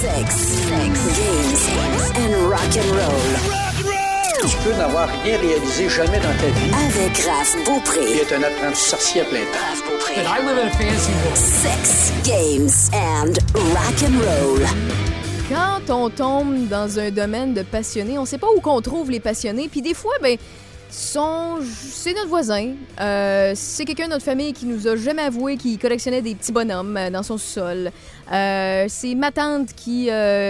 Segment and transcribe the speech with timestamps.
[0.00, 1.62] Sex, sex, games
[2.16, 4.46] and rock and roll.
[4.46, 8.18] Tu peux n'avoir rien réalisé jamais dans ta vie Avec Raph Beaupré.
[8.20, 9.58] être un apprenti sorcier à plein temps.
[9.58, 10.14] Raph Beaupré.
[10.16, 11.36] I live in a fancy world.
[11.36, 14.66] Sex, games and rock and roll.
[15.48, 19.20] Quand on tombe dans un domaine de passionnés, on sait pas où qu'on trouve les
[19.20, 19.68] passionnés.
[19.68, 20.36] Puis des fois, ben,
[20.90, 22.74] c'est notre voisin.
[23.00, 26.52] Euh, c'est quelqu'un de notre famille qui nous a jamais avoué qu'il collectionnait des petits
[26.52, 27.90] bonhommes euh, dans son sol.
[28.32, 30.06] Euh, c'est ma tante qui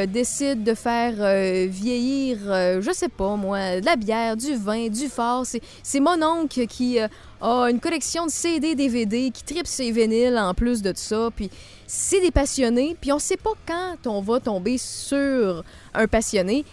[0.08, 1.14] décide de faire
[1.68, 2.38] vieillir,
[2.80, 5.44] je sais pas moi, de la bière, du vin, du fort.
[5.44, 7.08] C'est, mon oncle qui a
[7.68, 11.28] une collection de CD, DVD, qui tripe ses vinyles en plus de ça.
[11.34, 11.50] Puis
[11.86, 12.96] c'est des passionnés.
[12.98, 16.64] Puis on sait pas quand on va tomber sur un passionné.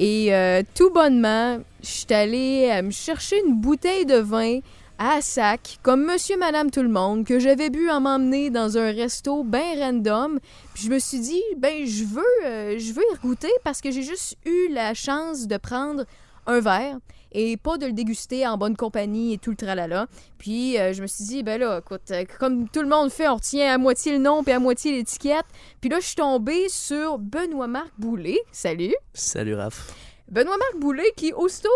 [0.00, 4.60] Et euh, tout bonnement, je suis allée euh, me chercher une bouteille de vin
[4.96, 8.92] à sac, comme monsieur, madame, tout le monde, que j'avais bu en m'emmener dans un
[8.92, 10.38] resto bien random.
[10.72, 13.90] Puis je me suis dit, ben, je veux, euh, je veux y goûter parce que
[13.90, 16.04] j'ai juste eu la chance de prendre
[16.46, 16.98] un verre
[17.32, 20.06] et pas de le déguster en bonne compagnie et tout le tralala.
[20.38, 23.28] Puis euh, je me suis dit, ben là, écoute, euh, comme tout le monde fait,
[23.28, 25.46] on retient à moitié le nom puis à moitié l'étiquette.
[25.80, 28.38] Puis là, je suis tombée sur Benoît-Marc Boulet.
[28.52, 28.94] Salut!
[29.12, 29.92] Salut Raph.
[30.30, 31.68] Benoît-Marc Boulet qui, aussitôt,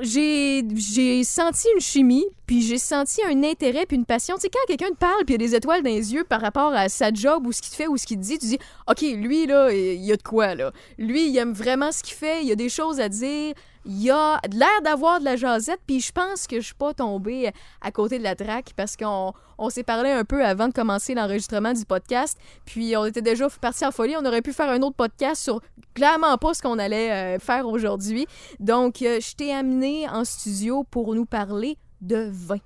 [0.00, 4.36] j'ai j'ai senti une chimie, puis j'ai senti un intérêt puis une passion.
[4.36, 6.24] Tu sais, quand quelqu'un te parle puis il y a des étoiles dans les yeux
[6.24, 8.46] par rapport à sa job ou ce qu'il fait ou ce qu'il te dit, tu
[8.46, 8.58] dis,
[8.88, 10.72] OK, lui, là, il y a de quoi, là.
[10.98, 14.10] Lui, il aime vraiment ce qu'il fait, il y a des choses à dire, il
[14.10, 17.50] a de l'air d'avoir de la jasette, puis je pense que je suis pas tombée
[17.80, 21.14] à côté de la traque parce qu'on on s'est parlé un peu avant de commencer
[21.14, 24.14] l'enregistrement du podcast, puis on était déjà parti en folie.
[24.16, 25.60] On aurait pu faire un autre podcast sur
[25.94, 28.26] clairement pas ce qu'on allait euh, faire aujourd'hui.
[28.58, 32.58] Donc, euh, je t'ai amené en studio pour nous parler de vin.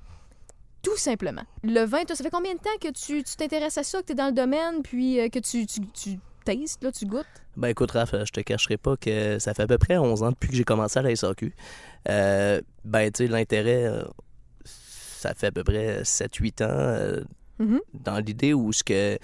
[0.82, 1.42] Tout simplement.
[1.62, 4.12] Le vin, toi, ça fait combien de temps que tu t'intéresses à ça, que tu
[4.12, 7.26] es dans le domaine, puis euh, que tu, tu, tu tastes, là, tu goûtes?
[7.56, 10.30] Ben écoute Raph, je te cacherai pas que ça fait à peu près 11 ans
[10.30, 11.54] depuis que j'ai commencé à la SAQ.
[12.08, 14.02] Euh, ben tu sais, l'intérêt, euh,
[14.64, 17.20] ça fait à peu près 7-8 ans euh,
[17.60, 17.80] Mhm.
[17.94, 19.16] dans l'idée où ce que...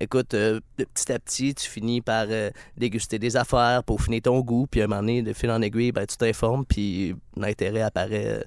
[0.00, 4.40] Écoute, euh, de petit à petit, tu finis par euh, déguster des affaires, peaufiner ton
[4.40, 7.82] goût, puis à un moment donné, de fil en aiguille, ben, tu t'informes, puis l'intérêt
[7.82, 8.44] apparaît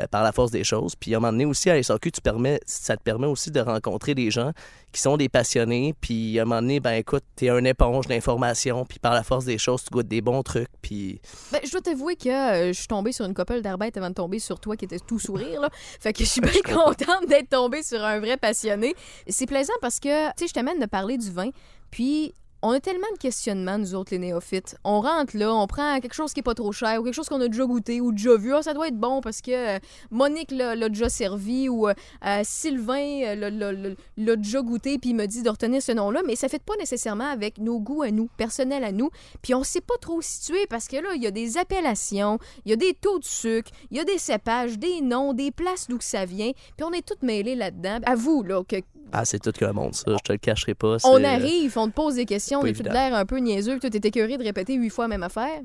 [0.00, 0.94] euh, par la force des choses.
[0.96, 3.60] Puis à un moment donné aussi, à SAQ, tu permets, ça te permet aussi de
[3.60, 4.52] rencontrer des gens
[4.92, 8.86] qui sont des passionnés, puis à un moment donné, ben écoute, t'es un éponge d'informations,
[8.86, 11.20] puis par la force des choses, tu goûtes des bons trucs, puis...
[11.52, 14.14] Ben, je dois t'avouer que euh, je suis tombée sur une couple d'arbettes avant de
[14.14, 15.60] tomber sur toi qui était tout sourire.
[15.60, 15.68] Là.
[15.72, 18.94] Fait que je suis bien contente d'être tombée sur un vrai passionné.
[19.28, 21.50] C'est plaisant parce que, tu sais, je t'amène de parler du vin,
[21.90, 24.76] puis on a tellement de questionnements, nous autres, les néophytes.
[24.82, 27.28] On rentre là, on prend quelque chose qui est pas trop cher ou quelque chose
[27.28, 28.52] qu'on a déjà goûté ou déjà vu.
[28.52, 29.78] Ah, ça doit être bon parce que euh,
[30.10, 31.94] Monique l'a déjà servi ou euh,
[32.26, 36.22] euh, Sylvain l'a- déjà goûté puis il me dit de retenir ce nom-là.
[36.26, 39.10] Mais ça fait pas nécessairement avec nos goûts à nous, personnels à nous.
[39.42, 42.70] Puis on sait pas trop situer parce que là, il y a des appellations, il
[42.70, 45.86] y a des taux de sucre, il y a des cépages, des noms, des places
[45.88, 46.50] d'où ça vient.
[46.76, 47.98] Puis on est tous mêlés là-dedans.
[48.04, 48.76] À vous, là, que
[49.12, 50.96] Ah, c'est tout que le monde, ça, je te le cacherai pas.
[51.04, 53.76] on c'est- arrive, on te pose des questions, on a tout l'air un peu niaiseux,
[53.76, 55.60] que toi, t'es écœuré de répéter huit fois la même affaire.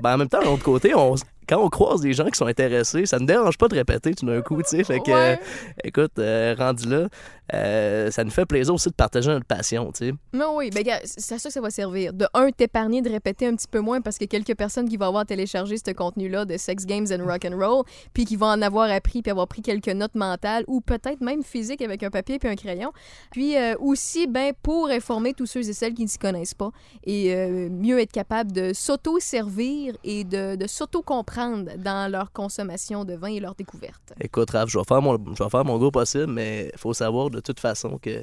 [0.00, 1.14] Ben, en même temps, de l'autre côté, on,
[1.48, 4.26] quand on croise des gens qui sont intéressés, ça ne dérange pas de répéter tout
[4.26, 4.84] d'un coup, tu sais.
[4.84, 5.38] Fait que, Ouais.
[5.40, 7.08] euh, écoute, euh, rendu là,
[7.52, 10.14] euh, ça nous fait plaisir aussi de partager notre passion, tu sais.
[10.32, 12.12] Mais oui, ben, c'est ça que ça va servir.
[12.14, 15.06] De un, t'épargner de répéter un petit peu moins parce que quelques personnes qui vont
[15.06, 17.84] avoir téléchargé ce contenu-là de Sex Games and Rock and Roll,
[18.14, 21.42] puis qui vont en avoir appris puis avoir pris quelques notes mentales ou peut-être même
[21.42, 22.92] physiques avec un papier puis un crayon.
[23.30, 26.70] Puis euh, aussi, ben, pour informer tous ceux et celles qui ne s'y connaissent pas
[27.06, 27.34] et
[27.70, 33.40] mieux être capable de s'auto-servir et de, de s'auto-comprendre dans leur consommation de vin et
[33.40, 34.12] leur découverte.
[34.20, 36.94] Écoute, Raph, je vais faire mon, je vais faire mon gros possible, mais il faut
[36.94, 38.22] savoir de toute façon que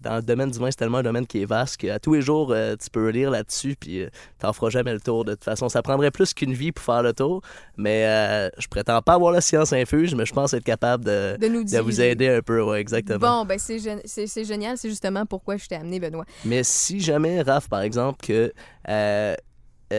[0.00, 2.22] dans le domaine du vin, c'est tellement un domaine qui est vaste qu'à tous les
[2.22, 4.08] jours, euh, tu peux lire là-dessus, puis euh,
[4.38, 5.26] t'en feras jamais le tour.
[5.26, 7.42] De toute façon, ça prendrait plus qu'une vie pour faire le tour,
[7.76, 11.36] mais euh, je prétends pas avoir la science infuse, mais je pense être capable de,
[11.38, 13.40] De nous de vous aider un peu, ouais, exactement.
[13.40, 16.24] Bon, ben c'est gé- c'est c'est génial, c'est justement pourquoi je t'ai amené, Benoît.
[16.46, 18.50] Mais si jamais, Raph, par exemple, que
[18.88, 19.34] euh,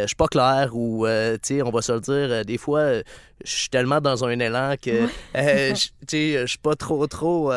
[0.02, 2.58] je suis pas clair ou, euh, tu sais, on va se le dire, euh, des
[2.58, 3.04] fois, euh,
[3.46, 5.08] je suis tellement dans un élan que,
[5.38, 5.76] euh,
[6.08, 7.52] sais, je suis pas trop, trop...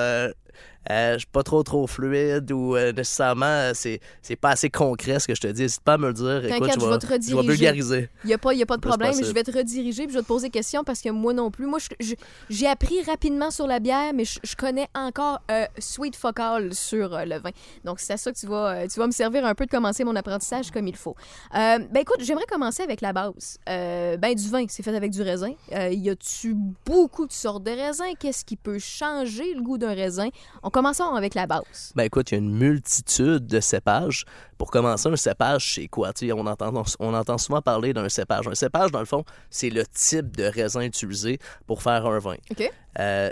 [0.91, 4.71] euh, je suis pas trop trop fluide ou euh, nécessairement euh, c'est c'est pas assez
[4.71, 6.99] concret ce que je te dis n'hésite pas à me le dire écoute je vais,
[6.99, 7.49] te je vais rediriger.
[7.49, 9.13] vulgariser Il n'y a pas, y a pas de problème.
[9.15, 11.51] Je vais te rediriger puis je vais te poser des questions parce que moi non
[11.51, 11.67] plus.
[11.67, 11.79] Moi,
[12.51, 17.15] j'ai appris rapidement sur la bière, mais je, je connais encore euh, Sweet Focal sur
[17.15, 17.51] euh, le vin.
[17.85, 20.05] Donc, c'est à ça que tu vas, tu vas me servir un peu de commencer
[20.05, 21.17] mon apprentissage comme il faut.
[21.53, 23.59] Ben écoute, j'aimerais commencer avec la base.
[23.67, 25.53] Ben, du vin, c'est fait avec du raisin.
[25.71, 26.55] Y a-tu
[26.85, 28.15] beaucoup de sortes de raisins?
[28.19, 30.29] Qu'est-ce qui peut changer le goût d'un raisin?
[30.63, 31.93] On commençons avec la base.
[31.95, 34.27] Ben écoute, il y a une multitude de cépages.
[34.59, 36.13] Pour commencer, un cépage, c'est quoi?
[36.13, 38.47] Tu sais, on, entend, on entend souvent parler d'un cépage.
[38.47, 42.37] Un cépage, dans le fond, c'est le type de raisin utilisé pour faire un vin.
[42.51, 42.71] OK.
[42.99, 43.31] Euh,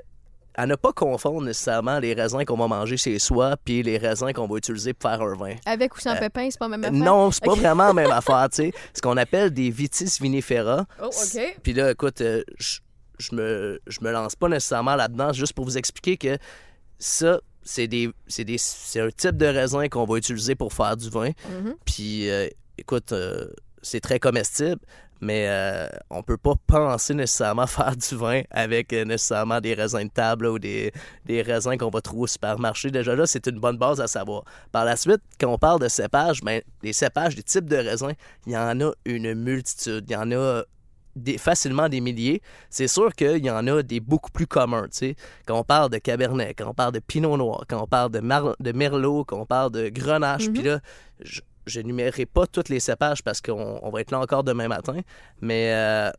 [0.55, 4.33] à ne pas confondre nécessairement les raisins qu'on va manger chez soi puis les raisins
[4.33, 5.55] qu'on va utiliser pour faire un vin.
[5.67, 7.05] Avec ou sans Euh, pépins, c'est pas la même affaire?
[7.05, 8.73] Non, c'est pas vraiment la même affaire, tu sais.
[8.95, 10.87] Ce qu'on appelle des vitis vinifera.
[11.03, 11.59] Oh, OK.
[11.63, 12.79] Puis là, écoute, euh, je
[13.19, 16.37] je me, je me lance pas nécessairement là-dedans, juste pour vous expliquer que
[17.05, 20.97] ça, c'est des, c'est des, c'est un type de raisin qu'on va utiliser pour faire
[20.97, 21.31] du vin.
[21.49, 21.75] Mhm.
[21.85, 22.49] Puis, euh,
[22.79, 23.47] écoute, euh,
[23.83, 24.81] c'est très comestible,
[25.21, 30.05] mais euh, on peut pas penser nécessairement faire du vin avec euh, nécessairement des raisins
[30.05, 30.93] de table là, ou des,
[31.27, 32.91] des raisins qu'on va trouver au supermarché.
[32.91, 34.45] Déjà là, c'est une bonne base à savoir.
[34.73, 38.15] Par la suite, quand on parle de cépages, ben, les cépages, des types de raisins,
[38.47, 40.07] il y en a une multitude.
[40.09, 40.63] Il y en a
[41.17, 42.43] des, facilement des milliers.
[42.71, 44.85] C'est sûr qu'il y en a des beaucoup plus communs.
[44.85, 45.17] tu sais.
[45.47, 48.21] Quand on parle de Cabernet, quand on parle de Pinot Noir, quand on parle de,
[48.21, 50.53] Mar- de Merlot, quand on parle de Grenache, Mhm.
[50.53, 50.81] puis là,
[51.21, 55.01] je n'énumérerai pas tous les cépages parce qu'on on va être là encore demain matin,
[55.41, 56.11] mais euh,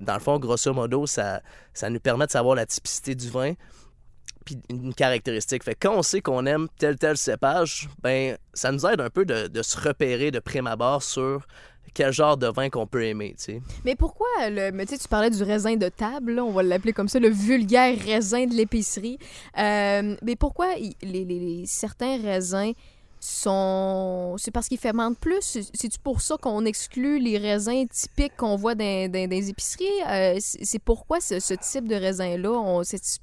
[0.00, 1.42] dans le fond, grosso modo, ça,
[1.74, 3.52] ça nous permet de savoir la typicité du vin
[4.44, 5.62] puis une caractéristique.
[5.62, 9.08] Fait que quand on sait qu'on aime tel tel cépage, ben ça nous aide un
[9.10, 11.46] peu de, de se repérer de prime abord sur
[11.94, 13.62] quel genre de vin qu'on peut aimer, tu sais.
[13.84, 14.70] Mais pourquoi le.
[14.72, 17.98] Mais tu parlais du raisin de table, là, on va l'appeler comme ça, le vulgaire
[17.98, 19.18] raisin de l'épicerie.
[19.58, 22.72] Euh, mais pourquoi les, certains raisins
[23.20, 24.36] sont.
[24.38, 25.40] C'est parce qu'ils fermentent plus?
[25.74, 29.86] C'est- pour ça qu'on exclut les raisins typiques qu'on voit dans, dans- les épiceries?
[30.08, 33.18] Euh, c'est pourquoi ce, type de raisin-là, on- cette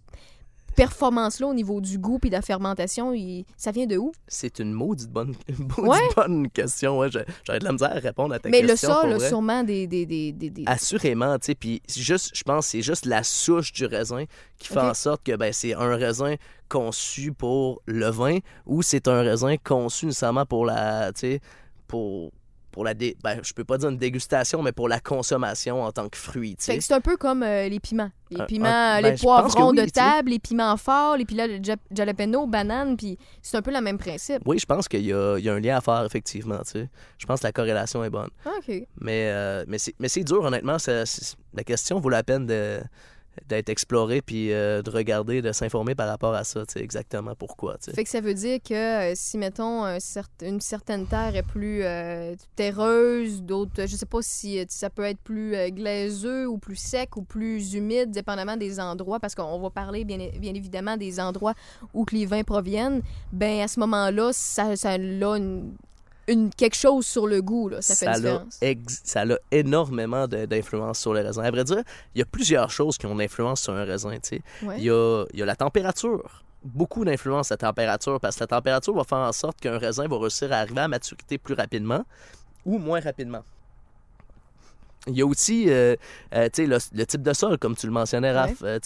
[0.76, 4.12] performance-là au niveau du goût puis de la fermentation, il- ça vient de où?
[4.28, 6.00] C'est une maudite bonne, une maudite Ouais.
[6.16, 6.98] bonne question.
[7.00, 8.94] Ouais, j'aurais de la misère à répondre à ta Mais le question.
[8.94, 9.28] pour là, vrai.
[9.28, 9.88] sûrement des.
[9.88, 13.72] des, des, des- Assurément, tu sais, puis juste, je pense, que c'est juste la souche
[13.74, 14.26] du raisin
[14.58, 16.36] qui fait en sorte que ben, c'est un raisin
[16.68, 21.12] conçu pour le vin ou c'est un raisin conçu nécessairement pour la,
[21.88, 22.32] pour,
[22.72, 25.92] pour la, dé- ben, je peux pas dire une dégustation, mais pour la consommation en
[25.92, 28.12] tant que fruit, c'est un peu comme euh, les piments.
[28.32, 29.26] Les piments, un- les ben, pense que
[29.58, 31.48] poivrons oui, de table, les piments forts, les piments
[31.92, 34.42] jalapeno, bananes, puis c'est un peu le même principe.
[34.46, 36.90] Oui, je pense qu'il y y a un lien à faire, effectivement, tu sais.
[37.18, 38.30] Je pense que la corrélation est bonne.
[38.46, 38.52] Ah.
[39.02, 40.78] Mais, euh, mais c'est dur, honnêtement.
[41.54, 42.80] la question vaut la peine de
[43.48, 47.78] d'être explorée puis euh, de regarder, de s'informer par rapport à ça, exactement pourquoi.
[47.78, 49.86] que ça veut dire que euh, si, mettons,
[50.42, 55.20] une certaine terre est plus euh, terreuse, d'autres, je sais pas si ça peut être
[55.20, 60.06] plus glaiseux ou plus sec ou plus humide, dépendamment des endroits, parce qu'on va parler
[60.06, 61.54] bien, bien évidemment des endroits
[61.94, 63.02] où que les vins proviennent,
[63.32, 65.74] ben à ce moment-là, ça, ça a une,
[66.32, 67.82] une- quelque chose sur le goût, là.
[67.82, 68.60] Ça fait une a, différence.
[69.04, 71.44] ça a énormément d'influence sur le raisin.
[71.44, 71.84] À vrai dire,
[72.16, 74.12] il y a plusieurs choses qui ont d'influence sur un raisin.
[74.14, 74.42] tu sais.
[74.64, 74.76] Ouais.
[74.78, 76.44] Il, y a, il y a la température.
[76.64, 80.18] Beaucoup d'influence la température parce que la température va faire en sorte qu'un raisin va
[80.20, 82.04] réussir à arriver à maturité plus rapidement
[82.66, 83.44] ou moins rapidement.
[85.08, 85.96] Il y a aussi euh,
[86.36, 88.62] euh, le, le type de sol, comme tu le mentionnais, Raph.
[88.64, 88.80] Euh,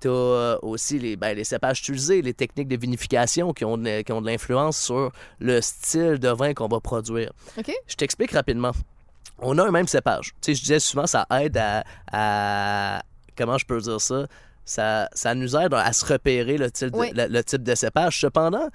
[0.00, 4.00] tu as aussi les, ben, les cépages utilisés, les techniques de vinification qui ont de,
[4.00, 7.32] qui ont de l'influence sur le style de vin qu'on va produire.
[7.86, 8.72] Je t'explique rapidement.
[9.38, 10.32] On a un même cépage.
[10.46, 13.02] Je disais souvent, ça aide à, à-
[13.36, 14.26] Comment je peux dire ça?
[14.64, 18.20] Ça, ça nous aide à se repérer le type de, le, le type de cépage.
[18.20, 18.68] Cependant,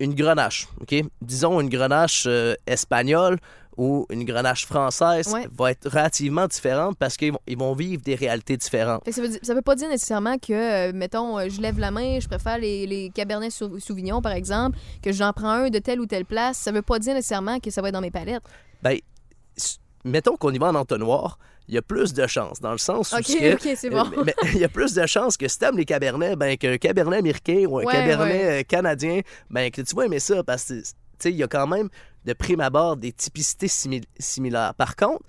[0.00, 0.94] une grenache, OK?
[1.22, 2.26] Disons une grenache
[2.66, 3.38] espagnole
[3.76, 5.46] ou une grenache française Ouais.
[5.56, 9.02] va être relativement différente parce qu'ils vont, ils vont vivre des réalités différentes.
[9.10, 11.90] Ça, veut dire- ça veut pas dire nécessairement que, euh, mettons, euh, je lève la
[11.90, 15.78] main, je préfère les, les Cabernet Sau- Sauvignon, par exemple, que j'en prends un de
[15.78, 16.58] telle ou telle place.
[16.58, 18.42] Ça veut pas dire nécessairement que ça va être dans mes palettes.
[18.82, 18.98] Ben,
[20.04, 21.38] mettons qu'on y va en entonnoir,
[21.68, 24.04] il y a plus de chances, dans le sens où OK, que- OK, c'est bon.
[24.18, 26.76] Euh, mais il y a plus de chances que si t'aimes les cabernets, ben qu'un
[26.76, 28.64] cabernet américain ou un Ouais, cabernet ouais.
[28.64, 30.84] canadien, ben que tu vas aimer ça parce que tu
[31.18, 31.88] sais, il y a quand même
[32.24, 34.74] de prime abord des typicités simi- similaires.
[34.74, 35.22] Par contre,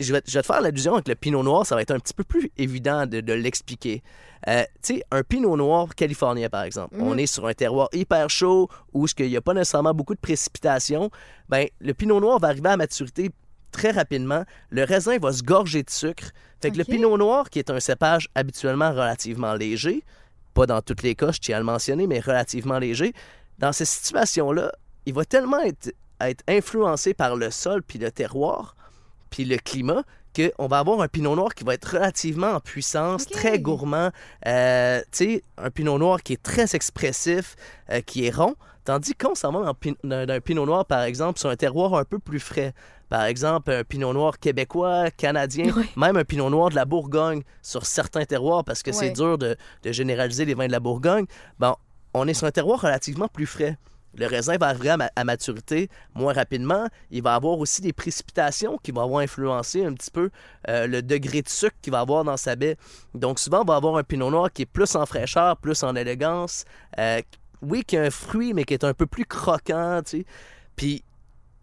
[0.00, 1.98] je vais, je vais te faire l'allusion avec le pinot noir, ça va être un
[1.98, 4.02] petit peu plus évident de, de l'expliquer.
[4.48, 7.02] Euh, tu sais, un pinot noir californien, par exemple, Mhm.
[7.06, 10.20] on est sur un terroir hyper chaud où il n'y a pas nécessairement beaucoup de
[10.20, 11.10] précipitations.
[11.50, 13.30] Ben, le pinot noir va arriver à maturité
[13.72, 14.44] très rapidement.
[14.70, 16.30] Le raisin va se gorger de sucre.
[16.62, 20.02] Fait que le pinot noir, qui est un cépage habituellement relativement léger,
[20.54, 23.12] pas dans tous les cas, je tiens à le mentionner, mais relativement léger,
[23.58, 24.72] dans ces situations-là,
[25.06, 25.92] il va tellement être,
[26.28, 28.74] être influencé par le sol puis le terroir
[29.30, 30.02] puis le climat
[30.34, 34.10] qu'on va avoir un pinot noir qui va être relativement en puissance, très gourmand.
[34.46, 37.56] Euh, tu sais, un pinot noir qui est très expressif,
[37.90, 38.54] euh, qui est rond.
[38.84, 39.72] Tandis qu'on s'en va
[40.04, 42.72] d'un pinot noir, par exemple, sur un terroir un peu plus frais.
[43.08, 47.84] Par exemple, un pinot noir québécois, canadien, même un pinot noir de la Bourgogne sur
[47.84, 51.26] certains terroirs, parce que c'est dur de, de généraliser les vins de la Bourgogne.
[51.58, 51.74] Bon,
[52.14, 53.76] on est sur un terroir relativement plus frais.
[54.14, 56.88] Le raisin va arriver à, ma- à maturité moins rapidement.
[57.10, 60.30] Il va avoir aussi des précipitations qui vont avoir influencé un petit peu
[60.68, 62.76] euh, le degré de sucre qu'il va avoir dans sa baie.
[63.14, 65.94] Donc souvent, on va avoir un pinot noir qui est plus en fraîcheur, plus en
[65.94, 66.64] élégance.
[66.98, 67.20] Euh,
[67.62, 70.24] oui, qui a un fruit, mais qui est un peu plus croquant, tu.
[70.76, 71.04] Puis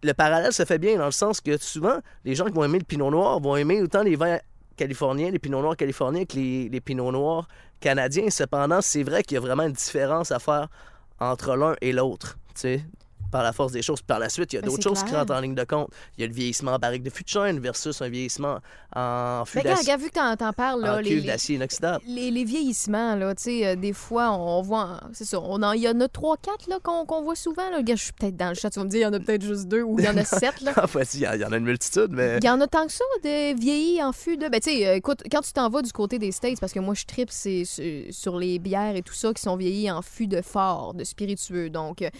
[0.02, 2.78] le parallèle se fait bien dans le sens que souvent, les gens qui vont aimer
[2.78, 4.38] le pinot noir vont aimer autant les vins
[4.76, 7.48] californiens, les pinots noirs californiens que les, les pinots noirs
[7.80, 8.30] canadiens.
[8.30, 10.68] Cependant, c'est vrai qu'il y a vraiment une différence à faire
[11.20, 12.84] entre l'un et l'autre, tu sais,
[13.30, 14.00] par la force des choses.
[14.00, 15.64] Puis par la suite, il y a Ben, d'autres choses qui rentrent en ligne de
[15.64, 15.88] compte.
[16.16, 18.58] Il y a le vieillissement en barrique de fût de chêne versus un vieillissement
[18.96, 22.02] en fût d'acier, vu que t'en, parles, là, en les, les- d'acier inoxydable.
[22.06, 25.72] les- les vieillissements, là, tu sais, euh, des fois, on voit, c'est ça, on en,
[25.72, 27.80] il y en a trois, quatre, là, qu'on, qu'on voit souvent, là.
[27.86, 29.42] Je suis peut-être dans le chat, tu vas me dire, il y en a peut-être
[29.44, 30.72] juste deux, ou il y en a sept, là.
[30.82, 32.60] En fait, il y, en- il y en a une multitude, mais Il y en
[32.60, 34.48] a tant que ça, de vieillis en fût de.
[34.48, 36.80] Ben, tu sais, euh, écoute, quand tu t'en vas du côté des States, parce que
[36.80, 37.64] moi, je tripe c'est,
[38.10, 41.68] sur les bières et tout ça qui sont vieillis en fût de fort, de spiritueux.
[41.70, 42.10] Donc, euh,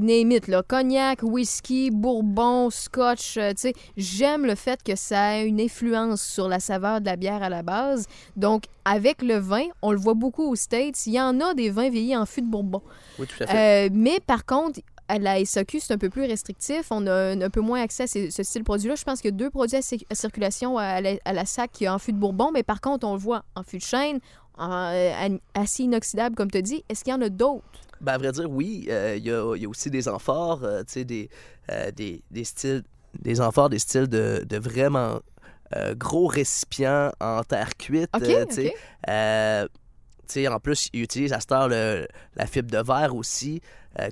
[0.00, 3.36] name it, là, cognac, whisky, bourbon, scotch.
[3.36, 7.06] euh, tu sais, j'aime le fait que ça a une influence sur la saveur de
[7.06, 8.06] la bière à la base.
[8.36, 11.70] Donc, avec le vin, on le voit beaucoup aux States, il y en a des
[11.70, 12.82] vins vieillis en fût de bourbon.
[13.18, 13.86] oui, tout à fait.
[13.86, 16.86] Euh, mais par contre, à la SAQ, c'est un peu plus restrictif.
[16.90, 18.94] On a un, un peu moins accès à ces- ce style de produit-là.
[18.94, 21.44] Je pense qu'il y a deux produits à, cir- à circulation à la, à la
[21.44, 23.76] SAC qui est en fût de Bourbon, mais par contre, on le voit en fût
[23.78, 24.18] de chêne,
[24.56, 26.84] en euh, acier inoxydable, comme tu as dit.
[26.88, 27.64] Est-ce qu'il y en a d'autres?
[28.00, 28.86] Ben, à vrai dire, oui.
[28.90, 31.28] euh, Il y, a, il y a aussi des amphores, euh, tu sais, des,
[31.70, 32.82] euh, des, des styles,
[33.18, 35.20] des amphores, des styles de, de vraiment
[35.76, 38.10] euh, gros récipients en terre cuite.
[38.14, 38.66] OK, tu sais.
[38.68, 39.68] OK.
[40.26, 43.60] Tu sais, en plus, ils utilisent à cette heure le- la fibre de verre aussi.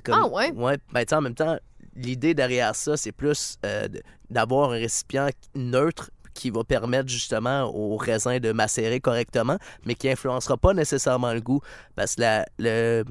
[0.03, 0.51] comme, Ah, ouais?
[0.51, 0.77] Ouais.
[0.93, 1.57] Ben, en même temps,
[1.95, 3.57] l'idée derrière ça, c'est plus
[4.29, 10.09] d'avoir un récipient neutre qui va permettre justement au raisin de macérer correctement, mais qui
[10.09, 11.61] influencera pas nécessairement le goût.
[11.95, 13.03] Parce que la, le-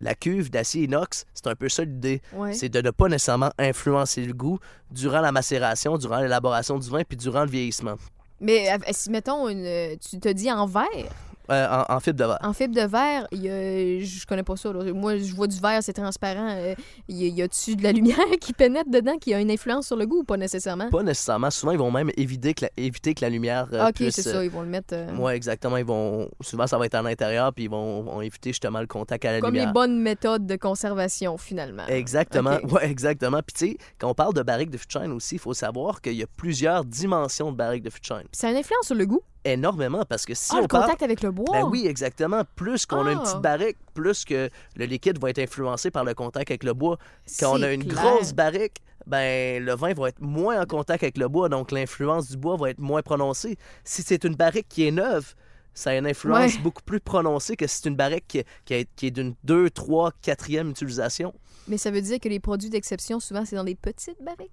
[0.00, 2.20] la cuve d'acier inox, c'est un peu ça l'idée.
[2.32, 2.52] Ouais.
[2.52, 4.58] C'est de ne pas nécessairement influencer le goût
[4.90, 7.96] durant la macération, durant l'élaboration du vin, puis durant le vieillissement.
[8.40, 11.12] Mais euh, si, mettons, une, tu te dis en verre,
[11.50, 12.38] Euh, en, en fibre de verre.
[12.42, 14.72] en fibre de verre, il y a- je connais pas ça.
[14.72, 14.92] là.
[14.92, 16.48] Moi, je vois du verre, c'est transparent.
[16.56, 16.74] Euh,
[17.08, 20.06] y, y a-tu de la lumière qui pénètre dedans, qui a une influence sur le
[20.06, 20.88] goût ou pas nécessairement?
[20.90, 21.50] Pas nécessairement.
[21.50, 24.42] Souvent, ils vont même éviter que la, éviter que la lumière euh, ok, c'est ça,
[24.44, 24.94] ils vont le mettre.
[24.94, 25.76] euh, Oui, exactement.
[25.76, 26.28] Ils vont...
[26.40, 29.32] Souvent, ça va être à l'intérieur, puis ils vont, vont éviter justement le contact à
[29.32, 29.66] la Comme lumière.
[29.66, 31.86] les bonnes méthodes de conservation, finalement.
[31.88, 32.58] Exactement.
[32.70, 33.40] Ouais, exactement.
[33.46, 35.54] Puis tu sais, quand on parle de barrique de fût de chêne aussi, il faut
[35.54, 38.22] savoir qu'il y a plusieurs dimensions de barrique de fût de chêne.
[38.22, 39.20] Puis ça a une influence sur le goût?
[39.44, 40.84] Énormément, parce que si ah, on le parle...
[40.84, 41.46] contact avec le bois.
[41.52, 42.42] Ben oui, exactement.
[42.56, 43.22] Plus qu'on a une Ah.
[43.24, 46.98] petite barrique, plus que le liquide va être influencé par le contact avec le bois.
[47.38, 48.02] Quand on a une clair.
[48.02, 52.30] grosse barrique, ben le vin va être moins en contact avec le bois, donc l'influence
[52.30, 53.58] du bois va être moins prononcée.
[53.84, 55.34] Si c'est une barrique qui est neuve,
[55.74, 56.60] ça a une influence Ouais.
[56.62, 59.68] beaucoup plus prononcée que si c'est une barrique qui, qui est- qui est d'une 2,
[59.68, 61.34] 3, 4e utilisation.
[61.68, 64.52] Mais ça veut dire que les produits d'exception, souvent, c'est dans des petites barriques?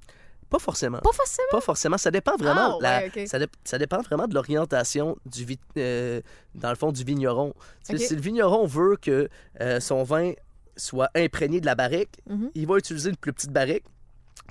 [0.52, 1.00] Pas forcément.
[1.00, 1.48] Pas forcément?
[1.50, 1.98] Pas forcément.
[1.98, 2.78] Ça dépend vraiment.
[2.78, 3.28] Ah, la- ouais, ok.
[3.28, 6.22] ça, dép- ça dépend vraiment de l'orientation du vi- euh,
[6.54, 7.54] dans le fond du vigneron.
[7.82, 9.30] Si le vigneron veut que
[9.62, 10.34] euh, son vin
[10.78, 12.52] soit imprégné de la barrique, Mhm.
[12.54, 13.86] il va utiliser une plus petite barrique,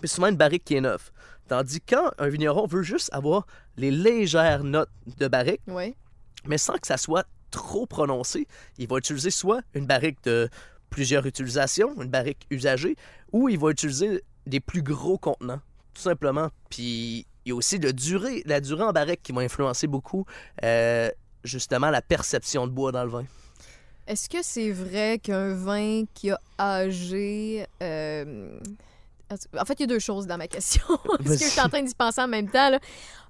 [0.01, 1.11] puis souvent une barrique qui est neuve.
[1.49, 5.95] Tandis que quand un vigneron veut juste avoir les légères notes de barrique, Ouais.
[6.47, 8.47] mais sans que ça soit trop prononcé,
[8.79, 10.49] il va utiliser soit une barrique de
[10.89, 12.97] plusieurs utilisations, une barrique usagée,
[13.33, 15.61] ou il va utiliser des plus gros contenants,
[16.01, 16.49] simplement.
[16.69, 20.25] Puis il y a aussi le durée, la durée en barrique qui va influencer beaucoup
[20.65, 21.11] euh,
[21.45, 23.25] justement la perception de bois dans le vin.
[24.07, 27.65] Est-ce que c'est vrai qu'un vin qui a âgé.
[27.83, 28.59] euh,
[29.57, 30.83] En fait, il y a deux choses dans ma question.
[31.25, 32.71] Parce que je suis en train d'y penser en même temps.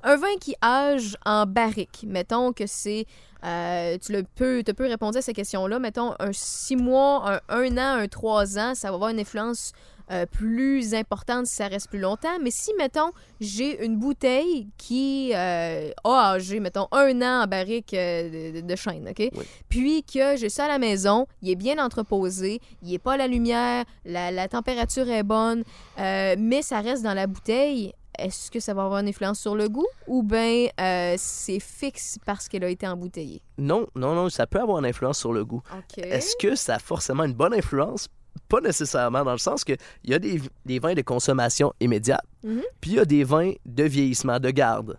[0.03, 3.05] Un vin qui âge en barrique, mettons que c'est.
[3.45, 5.79] euh, tu le peux, peux répondre à cette question-là.
[5.79, 9.73] Mettons un six mois, un, un an, un trois ans, ça va avoir une influence
[10.11, 12.39] euh, plus importante si ça reste plus longtemps.
[12.43, 17.95] Mais si, mettons, j'ai une bouteille qui euh, a âgé, mettons, un an en barrique
[17.95, 19.31] euh, de, de chêne, OK?
[19.35, 19.45] Oui.
[19.69, 23.17] Puis que j'ai ça à la maison, il est bien entreposé, il n'est pas à
[23.17, 25.65] la lumière, la, la température est bonne,
[25.99, 27.93] mais ça reste dans la bouteille.
[28.19, 32.19] Est-ce que ça va avoir une influence sur le goût ou bien euh, c'est fixe
[32.27, 33.41] parce qu'elle a été embouteillée?
[33.57, 35.63] Non, non, non, ça peut avoir une influence sur le goût.
[35.97, 38.09] Est-ce que ça a forcément une bonne influence?
[38.49, 39.73] Pas nécessairement, dans le sens que
[40.05, 42.63] il y a des, des vins de consommation immédiate, Mhm.
[42.81, 44.99] puis il y a des vins de vieillissement, de garde.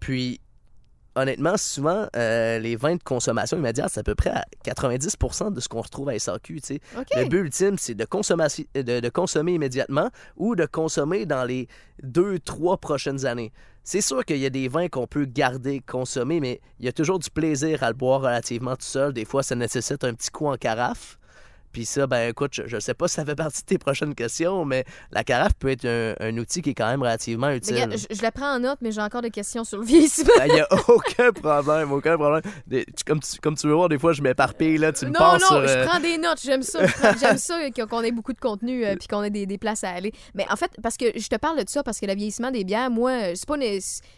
[0.00, 0.40] Puis,
[1.14, 5.60] honnêtement, souvent, euh, les vins de consommation immédiate, c'est à peu près à 90% de
[5.60, 6.60] ce qu'on retrouve à SAQ.
[7.22, 11.68] Le but ultime, c'est de, consommer- de, de consommer immédiatement ou de consommer dans les
[12.02, 13.52] deux, trois prochaines années.
[13.84, 16.92] C'est sûr qu'il y a des vins qu'on peut garder, consommer, mais il y a
[16.92, 19.12] toujours du plaisir à le boire relativement tout seul.
[19.14, 21.17] Des fois, ça nécessite un petit coup en carafe.
[21.78, 24.16] Puis ça, ben écoute, je, je sais pas si ça fait partie de tes prochaines
[24.16, 27.74] questions, mais la carafe peut être un, un outil qui est quand même relativement utile.
[27.74, 30.32] regarde, je, je la prends en note, mais j'ai encore des questions sur le vieillissement.
[30.44, 32.42] Il n'y a aucun problème, aucun problème.
[32.66, 35.12] Des- tu- comme, tu, comme tu veux voir, des fois, je m'éparpille, là, tu me
[35.12, 35.68] non, non, sur...
[35.68, 36.40] je euh, prends des notes.
[36.42, 36.80] J'aime ça.
[37.20, 39.90] J'aime ça qu'on ait beaucoup de contenu euh, puis qu'on ait des, des places à
[39.90, 40.10] aller.
[40.34, 42.64] Mais en fait, parce que je te parle de ça parce que le vieillissement des
[42.64, 43.56] bières, moi, euh, c'est pas,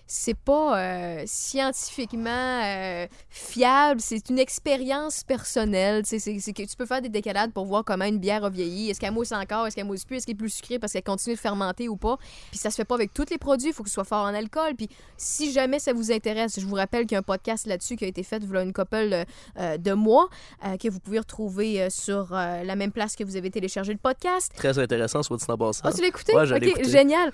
[0.07, 4.00] c'est pas euh, scientifiquement fiable.
[4.00, 6.05] C'est une expérience personnelle.
[6.07, 8.90] C'est que tu peux faire des décalades pour voir comment une bière a vieilli.
[8.90, 9.66] Est-ce qu'elle mousse encore?
[9.66, 10.16] Est-ce qu'elle mousse plus?
[10.19, 12.19] Est-ce qu'elle est plus sucrée parce qu'elle continue de fermenter ou pas?
[12.50, 13.69] Puis ça se fait pas avec tous les produits.
[13.69, 14.75] Il faut que ce soit fort en alcool.
[14.76, 17.97] Puis si jamais ça vous intéresse, je vous rappelle qu'il y a un podcast là-dessus
[17.97, 19.25] qui a été fait a une couple euh,
[19.59, 20.28] euh, de mois
[20.64, 23.99] euh, que vous pouvez retrouver sur euh, la même place que vous avez téléchargé le
[23.99, 24.52] podcast.
[24.57, 25.83] Très intéressant, soit dit en passant.
[25.85, 26.35] Ah, tu l'as écouté?
[26.35, 26.85] Ouais, écouté.
[26.88, 27.30] génial.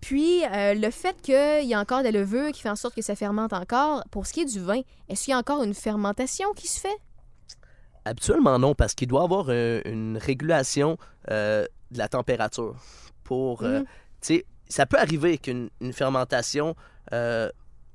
[0.00, 3.14] Puis, le fait qu'il y a encore des levures qui fait en sorte que ça
[3.14, 6.52] fermente encore, pour ce qui est du vin, est-ce qu'il y a encore une fermentation
[6.54, 6.96] qui se fait?
[8.04, 10.96] Habituellement, non, parce qu'il doit y avoir euh, une régulation
[11.30, 12.76] euh, de la température.
[13.24, 13.80] Pour, euh,
[14.22, 14.40] Mhm.
[14.68, 16.74] ça peut arriver qu'une une fermentation,
[17.12, 17.48] euh,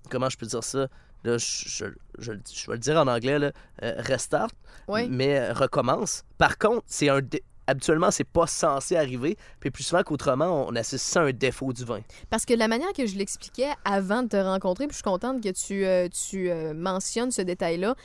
[0.09, 0.87] comment je peux dire ça?
[1.23, 1.85] Là, je, je,
[2.19, 4.49] je- je vais le dire en anglais, là, restart,
[4.87, 5.07] Oui.
[5.09, 6.23] mais recommence.
[6.37, 7.19] Par contre, c'est un
[7.65, 11.71] habituellement, c'est pas censé arriver, puis plus souvent qu'autrement, on associe ça à un défaut
[11.71, 12.01] du vin.
[12.29, 15.41] Parce que la manière que je l'expliquais avant de te rencontrer, puis je suis contente
[15.41, 17.95] que tu, euh, tu euh, mentionnes ce détail-là.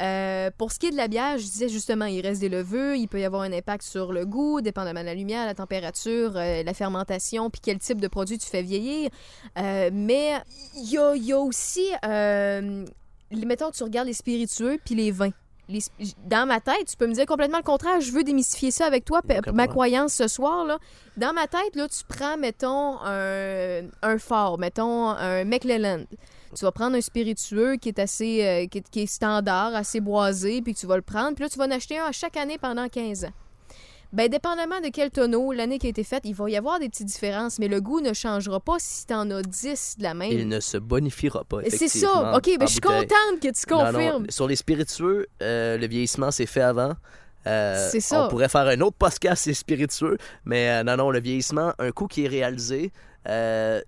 [0.00, 2.94] Euh, pour ce qui est de la bière, je disais justement, il reste des levures,
[2.94, 6.36] il peut y avoir un impact sur le goût, dépendamment de la lumière, la température,
[6.36, 9.10] euh, la fermentation, puis quel type de produit tu fais vieillir.
[9.58, 10.40] Euh, mais
[10.76, 11.90] il y a, il y a aussi,
[13.30, 15.32] mettons, tu regardes les spiritueux puis les vins.
[15.68, 15.80] Les
[16.26, 17.98] dans ma tête, tu peux me dire complètement le contraire.
[18.00, 19.68] Je veux démystifier ça avec toi, ma problème.
[19.68, 20.66] croyance ce soir.
[20.66, 20.78] Là.
[21.16, 26.04] Dans ma tête, là, tu prends, mettons, un, un fort, mettons, un McLelland.
[26.54, 30.00] Tu vas prendre un spiritueux qui est assez euh, qui, est, qui est standard, assez
[30.00, 31.34] boisé, puis tu vas le prendre.
[31.34, 33.32] Puis là, tu vas en acheter un à chaque année pendant 15 ans.
[34.12, 36.88] Ben, dépendamment de quel tonneau, l'année qui a été faite, il va y avoir des
[36.88, 40.14] petites différences, mais le goût ne changera pas si tu en as 10 de la
[40.14, 40.30] même.
[40.30, 42.32] Il ne se bonifiera pas, C'est ça.
[42.36, 44.26] OK, ben, en je suis contente que tu Non, non, confirmes.
[44.28, 46.92] sur les spiritueux, euh, le vieillissement s'est fait avant.
[47.48, 48.26] Euh, C'est ça.
[48.26, 51.72] On pourrait faire un autre podcast sur les spiritueux, mais euh, non, non, le vieillissement,
[51.80, 52.92] un coup qui est réalisé,
[53.28, 53.80] euh,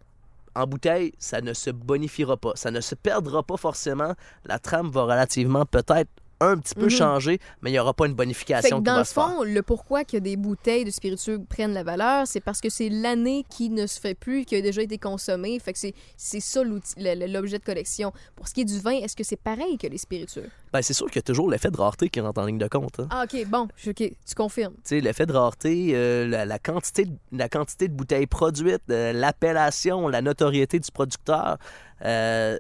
[0.57, 2.53] en bouteille, ça ne se bonifiera pas.
[2.55, 4.14] Ça ne se perdra pas forcément.
[4.45, 6.90] La trame va relativement peut-être un petit peu Mhm.
[6.90, 9.25] changer, mais il n'y aura pas une Fait bonification qui dans va le se faire.
[9.29, 12.88] fond, le pourquoi que des bouteilles de spiritueux prennent la valeur, c'est parce que c'est
[12.90, 15.59] l'année qui ne se fait plus, qui a déjà été consommée.
[15.59, 15.94] Fait que c'est,
[16.40, 18.12] ça l'objet de collection.
[18.35, 20.51] Pour ce qui est du vin, est-ce que c'est pareil que les spiritueux?
[20.72, 22.68] Ben, c'est sûr qu'il y a toujours l'effet de rareté qui rentre en ligne de
[22.68, 23.01] compte.
[23.01, 23.09] hein.
[23.11, 24.75] Ah, OK, bon, OK, tu confirmes.
[24.75, 28.83] Tu sais, l'effet de rareté, euh, la, la quantité de, la quantité de bouteilles produites,
[28.90, 31.57] euh, l'appellation, la notoriété du producteur,
[32.05, 32.59] euh,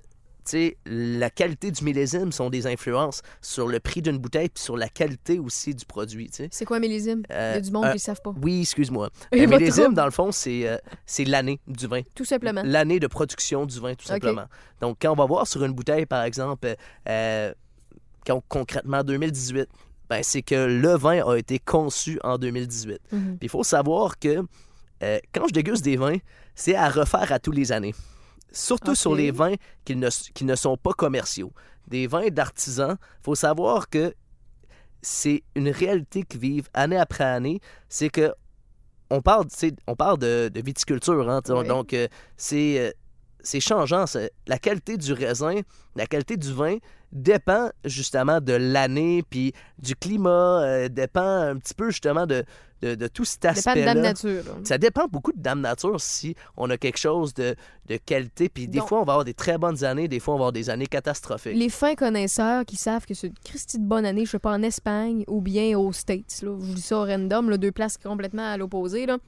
[0.50, 4.76] sais, la qualité du millésime sont des influences sur le prix d'une bouteille puis sur
[4.76, 6.30] la qualité aussi du produit.
[6.50, 7.22] C'est quoi un millésime?
[7.28, 8.34] Il y Euh, a du monde qui ne savent pas.
[8.42, 9.10] Oui, excuse-moi.
[9.32, 12.02] Un millésime, dans le fond, c'est euh, c'est l'année du vin.
[12.14, 12.62] Tout simplement.
[12.64, 14.44] L'année de production du vin, tout simplement.
[14.80, 16.74] Donc, quand on va voir sur une bouteille, par exemple,
[17.08, 17.52] euh,
[18.26, 19.68] con- concrètement 2018,
[20.08, 23.00] ben, c'est que le vin a été conçu en 2018.
[23.12, 23.20] Mhm.
[23.38, 24.42] Puis il faut savoir que
[25.02, 26.16] euh, quand je déguste des vins,
[26.54, 27.94] c'est à refaire à tous les années.
[28.52, 29.54] Surtout sur les vins
[29.84, 31.52] qui ne, qui ne sont pas commerciaux.
[31.88, 34.14] Des vins d'artisans, il faut savoir que
[35.02, 37.60] c'est une réalité qui vivent année après année.
[37.88, 38.32] C'est que
[39.10, 39.46] on parle,
[39.86, 41.68] on parle de, de viticulture, hein, Oui.
[41.68, 42.90] donc euh, c'est euh,
[43.46, 44.04] c'est changeant.
[44.46, 45.60] La qualité du raisin,
[45.94, 46.76] la qualité du vin
[47.12, 52.44] dépend justement de l'année, puis du climat, euh, dépend un petit peu justement de,
[52.82, 53.94] de, de tout cet Dépend de aspect-là.
[53.94, 54.42] Dame Nature.
[54.44, 54.52] là.
[54.64, 57.54] Ça dépend beaucoup de Dame Nature si on a quelque chose de,
[57.88, 58.48] de qualité.
[58.48, 60.42] Puis des Donc- fois, on va avoir des très bonnes années, des fois, on va
[60.42, 61.54] avoir des années catastrophiques.
[61.56, 64.52] Les fins connaisseurs qui savent que c'est une Christie de bonne année, je sais pas,
[64.52, 67.72] en Espagne ou bien aux States, là, je vous dis ça au random, là, deux
[67.72, 69.18] places complètement à l'opposé, là.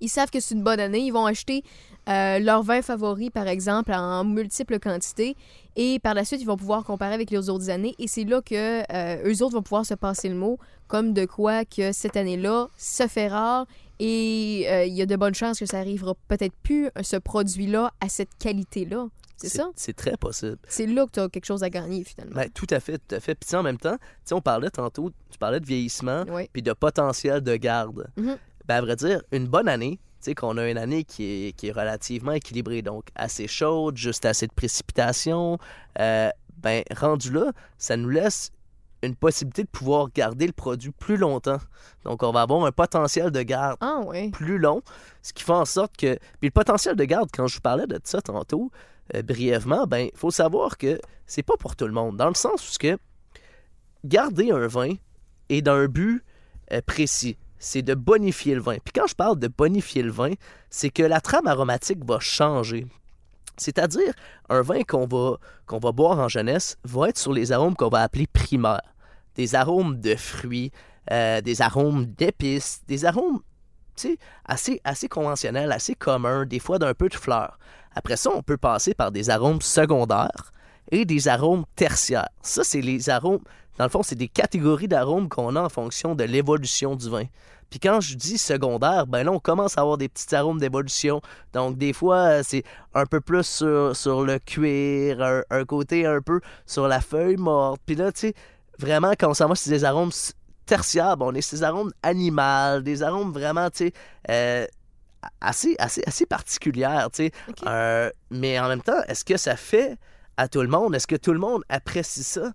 [0.00, 1.62] Ils savent que c'est une bonne année, ils vont acheter
[2.08, 5.36] euh, leur vin favori, par exemple, en multiples quantités,
[5.76, 8.40] et par la suite, ils vont pouvoir comparer avec les autres années, et c'est là
[8.42, 12.16] que euh, eux autres vont pouvoir se passer le mot, comme de quoi que cette
[12.16, 13.66] année-là se fait rare,
[14.00, 17.92] et euh, il y a de bonnes chances que ça arrivera peut-être plus, ce produit-là,
[18.00, 19.06] à cette qualité-là.
[19.36, 19.70] C'est ça?
[19.74, 20.58] C'est très possible.
[20.68, 22.36] C'est là que tu as quelque chose à gagner, finalement.
[22.36, 23.34] Ben, tout à fait, tout à fait.
[23.34, 23.96] Puis en même temps,
[24.30, 26.48] on parlait tantôt, tu parlais de vieillissement, Oui.
[26.52, 28.06] puis de potentiel de garde.
[28.16, 28.36] Mhm.
[28.66, 31.68] ben, à vrai dire, une bonne année, sais, qu'on a une année qui est, qui
[31.68, 35.58] est relativement équilibrée, donc assez chaude, juste assez de précipitations,
[35.98, 38.50] euh, ben, rendu là, ça nous laisse
[39.02, 41.58] une possibilité de pouvoir garder le produit plus longtemps.
[42.04, 44.30] Donc, on va avoir un potentiel de garde Ah oui.
[44.30, 44.82] plus long,
[45.22, 46.14] ce qui fait en sorte que...
[46.40, 48.70] Puis le potentiel de garde, quand je vous parlais de ça tantôt,
[49.14, 52.34] euh, brièvement, ben, il faut savoir que c'est pas pour tout le monde, dans le
[52.34, 52.98] sens où ce que
[54.04, 54.94] garder un vin
[55.50, 56.24] est d'un but
[56.72, 58.76] euh, précis, c'est de bonifier le vin.
[58.84, 60.32] Puis quand je parle de bonifier le vin,
[60.68, 62.86] c'est que la trame aromatique va changer.
[63.56, 64.12] C'est-à-dire,
[64.50, 68.26] un vin qu'on va, boire en jeunesse va être sur les arômes qu'on va appeler
[68.26, 68.94] primaires.
[69.36, 70.72] Des arômes de fruits,
[71.10, 73.40] euh, des arômes d'épices, des arômes
[74.44, 77.58] assez, assez conventionnels, assez communs, des fois d'un peu de fleurs.
[77.94, 80.52] Après ça, on peut passer par des arômes secondaires
[80.90, 82.28] et des arômes tertiaires.
[82.42, 83.40] Ça, c'est les arômes,
[83.78, 87.24] dans le fond, c'est des catégories d'arômes qu'on a en fonction de l'évolution du vin.
[87.74, 91.20] Puis quand je dis secondaire, ben là, on commence à avoir des petits arômes d'évolution.
[91.54, 92.62] Donc, des fois, euh, c'est
[92.94, 97.36] un peu plus sur, sur le cuir, un, un côté un peu sur la feuille
[97.36, 97.80] morte.
[97.84, 98.34] Puis là, tu sais,
[98.78, 100.12] vraiment, quand on s'en va sur des arômes
[100.66, 103.92] tertiaires, ben, on est sur des arômes animaux, des arômes vraiment, tu sais,
[104.30, 104.68] euh,
[105.40, 107.32] assez, assez, assez particulières, tu sais.
[107.66, 109.96] Euh, mais en même temps, est-ce que ça fait
[110.36, 110.94] à tout le monde?
[110.94, 112.52] Est-ce que tout le monde apprécie ça?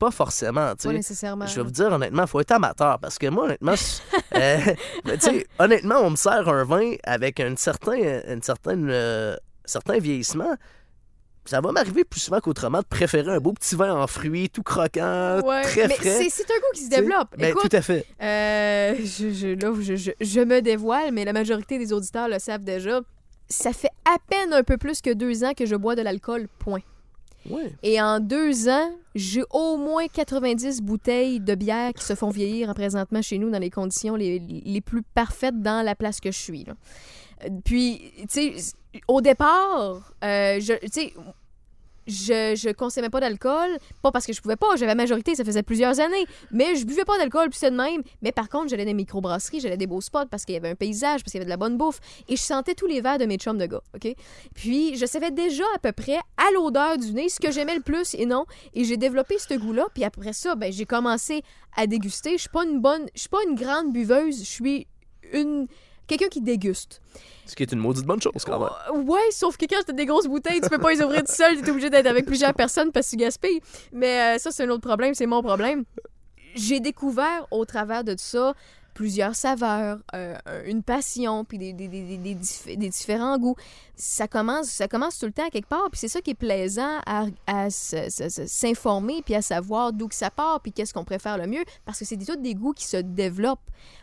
[0.00, 1.46] Pas forcément, tu Pas nécessairement.
[1.46, 3.74] Je vais vous dire honnêtement, faut être amateur parce que moi honnêtement,
[4.34, 4.58] euh,
[5.04, 5.18] ben,
[5.58, 7.92] honnêtement, on me sert un vin avec un certain,
[8.26, 10.56] une certaine, euh, certain vieillissement.
[11.44, 14.62] Ça va m'arriver plus souvent qu'autrement de préférer un beau petit vin en fruits, tout
[14.62, 16.18] croquant, Ouais, très mais frais.
[16.24, 17.28] c'est- c'est un goût qui se développe.
[17.36, 18.04] Ben, Écoute, tout à fait.
[18.22, 23.00] Euh, je, je- là, je me dévoile, mais la majorité des auditeurs le savent déjà.
[23.48, 26.46] Ça fait à peine un peu plus que deux ans que je bois de l'alcool,
[26.58, 26.80] point.
[27.82, 32.68] Et en deux ans, j'ai au moins 90 bouteilles de bière qui se font vieillir
[32.68, 36.30] en présentement chez nous dans les conditions les, les plus parfaites dans la place que
[36.30, 36.66] je suis.
[37.44, 38.74] Euh, Puis, tu sais,
[39.08, 40.74] au départ, euh, je,
[42.10, 43.68] je, je consommais pas d'alcool,
[44.02, 47.04] pas parce que je pouvais pas, j'avais majorité, ça faisait plusieurs années, mais je buvais
[47.04, 48.02] pas d'alcool, puis c'est de même.
[48.22, 50.70] Mais par contre, j'allais dans des microbrasseries, j'allais des beaux spots parce qu'il y avait
[50.70, 53.00] un paysage, parce qu'il y avait de la bonne bouffe, et je sentais tous les
[53.00, 54.14] verres de mes chums de gars, OK?
[54.54, 57.82] Puis je savais déjà à peu près à l'odeur du nez ce que j'aimais le
[57.82, 58.44] plus et non,
[58.74, 61.42] et j'ai développé ce goût-là, puis après ça, ben j'ai commencé
[61.76, 62.32] à déguster.
[62.32, 64.86] Je suis pas une bonne, je suis pas une grande buveuse, je suis
[65.32, 65.66] une
[66.10, 67.00] quelqu'un qui déguste.
[67.46, 69.08] Ce qui est une maudite bonne chose quand même.
[69.08, 71.60] Ouais, sauf que quand t'as des grosses bouteilles, tu peux pas les ouvrir tout seul,
[71.60, 73.60] t'es obligé d'être avec plusieurs personnes parce que tu gaspilles.
[73.92, 75.84] Mais euh, ça, c'est un autre problème, c'est mon problème.
[76.54, 78.54] J'ai découvert au travers de tout ça
[79.00, 80.36] plusieurs saveurs, euh,
[80.66, 83.56] une passion, puis des, des, des, des- des dif- des différents goûts.
[83.96, 86.34] Ça commence, ça commence tout le temps à quelque part, puis c'est ça qui est
[86.34, 91.38] plaisant à, à s'informer, puis à savoir d'où que ça part, puis qu'est-ce qu'on préfère
[91.38, 93.58] le mieux, parce que c'est des- tous des goûts qui se développent.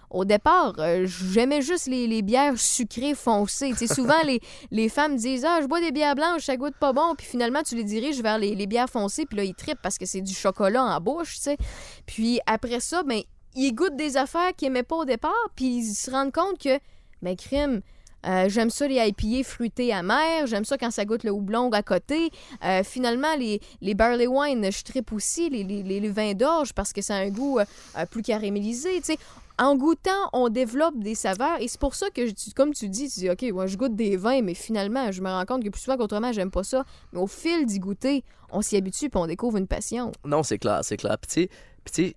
[0.09, 3.71] Au départ, euh, j'aimais juste les, les bières sucrées foncées.
[3.77, 4.39] Tu sais, souvent, les,
[4.71, 7.13] les femmes disent Ah, je bois des bières blanches, ça goûte pas bon.
[7.17, 9.97] Puis finalement, tu les diriges vers les, les bières foncées, puis là, ils trippent parce
[9.97, 11.57] que c'est du chocolat en bouche, tu sais.
[12.05, 13.21] Puis après ça, ben,
[13.57, 16.79] ils goûtent des affaires qu'ils aimaient pas au départ, puis ils se rendent compte que,
[17.21, 17.81] ben, crime,
[18.25, 21.81] euh, j'aime ça les IPA fruités amers, j'aime ça quand ça goûte le houblon à
[21.81, 22.29] côté.
[22.63, 27.15] Euh, finalement, les, les barley wine, je trippe aussi, les, vins d'orge, parce que ça
[27.15, 29.17] a un goût euh, plus caramélisé, tu sais.
[29.59, 32.21] En goûtant, on développe des saveurs, et c'est pour ça que,
[32.53, 35.29] comme tu dis, tu dis, OK, ouais, je goûte des vins, mais finalement, je me
[35.29, 36.85] rends compte que plus souvent qu'autrement, j'aime pas ça.
[37.11, 40.11] Mais au fil d'y goûter, on s'y habitue, puis on découvre une passion.
[40.25, 41.17] Non, c'est clair, c'est clair.
[41.17, 41.49] Puis tu
[41.91, 42.15] sais,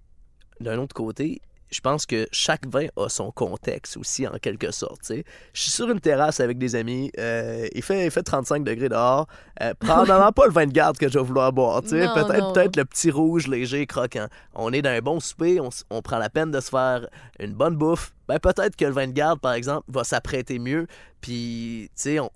[0.60, 5.00] d'un autre côté, je pense que chaque vin a son contexte aussi, en quelque sorte.
[5.08, 5.22] Je
[5.60, 9.26] suis sur une terrasse avec des amis, euh, il, fait, il fait 35 degrés dehors.
[9.62, 11.82] Euh, probablement pas le vin de garde que je vais vouloir boire.
[11.82, 12.06] tu sais.
[12.06, 14.26] Non, Peut-être peut-être le petit rouge léger, croquant.
[14.54, 17.06] On est dans un bon souper, on, prend la peine de se faire
[17.38, 18.12] une bonne bouffe.
[18.26, 20.86] Ben, peut-être que le vin de garde, par exemple, va s'apprêter mieux.
[21.20, 22.30] Puis, tu sais, on,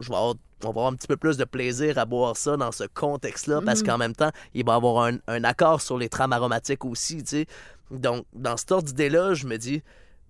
[0.00, 2.56] je vais avoir- on va avoir un petit peu plus de plaisir à boire ça
[2.56, 3.86] dans ce contexte-là, parce Mhm.
[3.86, 7.18] qu'en même temps, il va y avoir un, un accord sur les trames aromatiques aussi,
[7.22, 7.46] tu sais.
[7.90, 9.82] Donc, dans cette ordre d'idée-là, je me dis,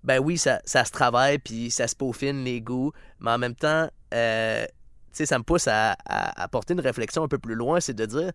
[0.03, 3.55] ben oui, ça, ça se travaille, puis ça se peaufine les goûts, mais en même
[3.55, 4.71] temps, euh, tu
[5.13, 7.93] sais, ça me pousse à, à, à porter une réflexion un peu plus loin, c'est
[7.93, 8.31] de dire,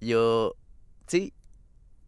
[0.00, 0.48] il y a,
[1.06, 1.32] tu sais,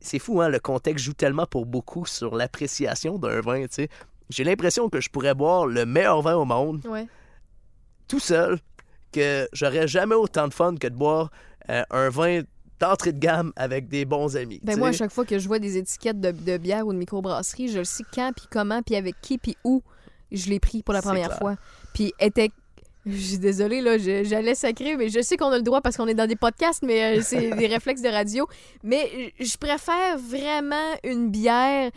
[0.00, 3.88] c'est fou, hein, le contexte joue tellement pour beaucoup sur l'appréciation d'un vin, tu sais.
[4.30, 7.06] J'ai l'impression que je pourrais boire le meilleur vin au monde, Ouais.
[8.08, 8.58] tout seul,
[9.12, 11.30] que j'aurais jamais autant de fun que de boire
[11.70, 12.42] euh, un vin
[12.80, 14.60] d'entrée de gamme avec des bons amis.
[14.62, 16.98] Ben moi, à chaque fois que je vois des étiquettes de, de bière ou de
[16.98, 19.82] microbrasserie, je le sais quand, puis comment, puis avec qui, puis où
[20.30, 21.56] je l'ai pris pour la première fois.
[21.94, 22.50] Puis était...
[23.06, 26.08] Je suis désolée, là, j'allais sacrer, mais je sais qu'on a le droit parce qu'on
[26.08, 28.46] est dans des podcasts, mais euh, c'est des réflexes de radio.
[28.82, 31.90] Mais je préfère vraiment une bière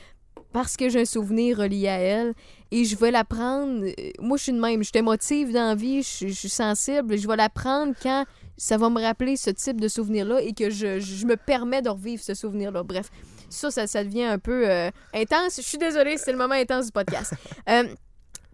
[0.53, 2.33] parce que j'ai un souvenir relié à elle.
[2.71, 3.85] Et je vais la prendre.
[3.85, 4.81] euh, Moi, je suis de même.
[4.83, 7.17] Je suis émotive dans la vie, je suis- je suis sensible.
[7.17, 8.25] Je vais la prendre quand
[8.57, 11.89] ça va me rappeler ce type de souvenir-là et que je, je me permets de
[11.89, 12.83] revivre ce souvenir-là.
[12.83, 13.09] Bref,
[13.49, 15.57] ça, ça, ça devient un peu euh, intense.
[15.57, 17.33] Je suis désolée, c'est le moment intense du podcast.
[17.69, 17.83] Euh,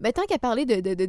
[0.00, 1.06] ben, tant qu'à parler de, de, de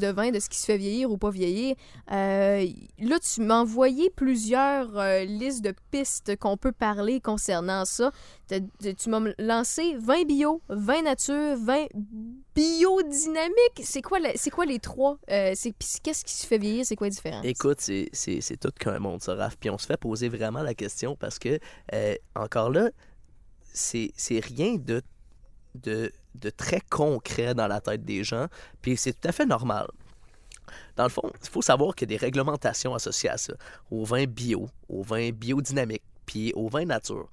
[0.00, 1.74] de vin, de ce qui se fait vieillir ou pas vieillir,
[2.10, 2.66] euh,
[2.98, 8.10] là, tu m'as envoyé plusieurs euh, listes de pistes qu'on peut parler concernant ça.
[8.48, 11.86] Tu m'as lancé vin bio, vin nature, vin
[12.54, 13.82] biodynamique.
[13.84, 14.18] C'est quoi,
[14.66, 15.18] les trois?
[15.30, 15.54] Euh,
[16.02, 16.84] Qu'est-ce qui se fait vieillir?
[16.86, 17.44] C'est quoi la différence?
[17.44, 19.56] Écoute, c'est- tout qu'un monde, ça, Raph.
[19.56, 21.58] Puis on se fait poser vraiment la question parce que,
[22.34, 22.90] encore là,
[23.72, 25.02] c'est rien de,
[26.34, 28.46] de très concret dans la tête des gens.
[28.80, 29.86] Puis c'est tout à fait normal.
[30.96, 33.54] Dans le fond, il faut savoir qu'il y a des réglementations associées à ça,
[33.90, 37.28] au vin bio, au vin biodynamique, puis au vin nature.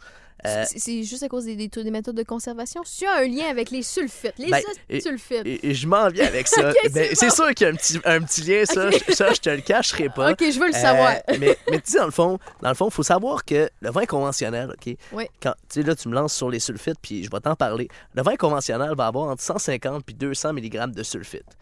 [0.46, 2.82] Euh, C'est- juste à cause des, des, méthodes de conservation?
[2.84, 4.36] Tu as un lien avec les sulfites.
[4.38, 4.62] Les Ben,
[5.02, 5.46] sulfites.
[5.46, 6.72] et, et je m'en viens avec ça.
[6.94, 7.36] Ben, c'est bon.
[7.36, 9.60] sûr qu'il y a un petit, un petit lien, ça, je, ça, je te le
[9.60, 10.32] cacherai pas.
[10.32, 11.16] Ok, je veux le Euh, savoir.
[11.40, 14.06] mais, mais tu sais, dans le fond, dans le fond, faut savoir que le vin
[14.06, 14.96] conventionnel, OK?
[15.12, 15.26] Oui.
[15.44, 17.90] Quand, tu sais, là, tu me lances sur les sulfites, puis je vais t'en parler.
[18.14, 21.58] Le vin conventionnel va avoir entre 150 puis 200 mg de sulfite.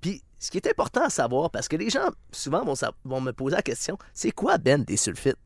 [0.00, 3.32] Puis, ce qui est important à savoir, parce que les gens, souvent, vont, vont me
[3.32, 5.38] poser la question, c'est quoi, Ben, des sulfites?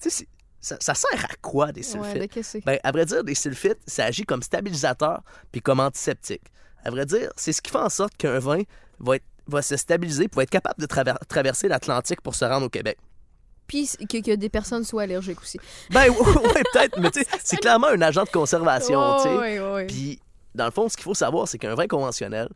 [0.00, 0.28] Tu sais,
[0.60, 2.34] ça, ça sert à quoi, des sulfites?
[2.34, 2.62] Ouais?
[2.64, 6.42] Ben, à vrai dire, des sulfites, ça agit comme stabilisateur puis comme antiseptique.
[6.84, 8.62] À vrai dire, c'est ce qui fait en sorte qu'un vin
[8.98, 12.66] va, être, va se stabiliser pour être capable de traver- traverser l'Atlantique pour se rendre
[12.66, 12.98] au Québec.
[13.66, 15.58] Puis que, que des personnes soient allergiques aussi.
[15.90, 19.28] Ben, ouais, peut-être, mais tu sais, c'est clairement un agent de conservation, tu sais.
[19.36, 19.86] Oui, oui, oui.
[19.86, 20.20] Puis,
[20.54, 22.48] dans le fond, ce qu'il faut savoir, c'est qu'un vin conventionnel,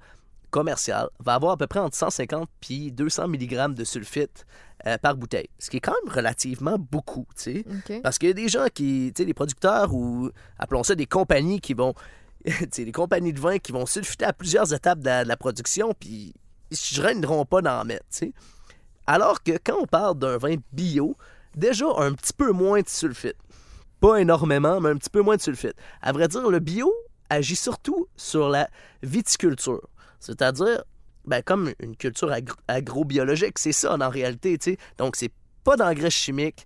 [0.53, 4.47] commercial, va avoir à peu près entre 150 puis 200 mg de sulfite
[4.87, 5.49] euh, par bouteille.
[5.59, 7.65] Ce qui est quand même relativement beaucoup, tu sais.
[8.03, 11.07] Parce qu'il y a des gens qui, tu sais, des producteurs ou appelons ça des
[11.07, 11.95] compagnies qui vont,
[12.47, 15.29] tu sais, des compagnies de vin qui vont sulfiter à plusieurs étapes de la, de
[15.29, 16.35] la production, puis
[16.71, 18.33] ils se gêneront pas d'en mettre, tu sais.
[19.07, 21.17] Alors que quand on parle d'un vin bio,
[21.57, 23.37] déjà un petit peu moins de sulfite.
[24.01, 25.77] Pas énormément, mais un petit peu moins de sulfite.
[26.03, 26.93] À vrai dire, le bio
[27.31, 28.69] agit surtout sur la
[29.03, 29.89] viticulture.
[30.23, 30.85] C'est-à-dire,
[31.25, 34.79] ben, comme une culture agro- agrobiologique, c'est ça en réalité, tu sais.
[34.99, 35.33] Donc, c'est
[35.65, 36.65] pas d'engrais chimiques,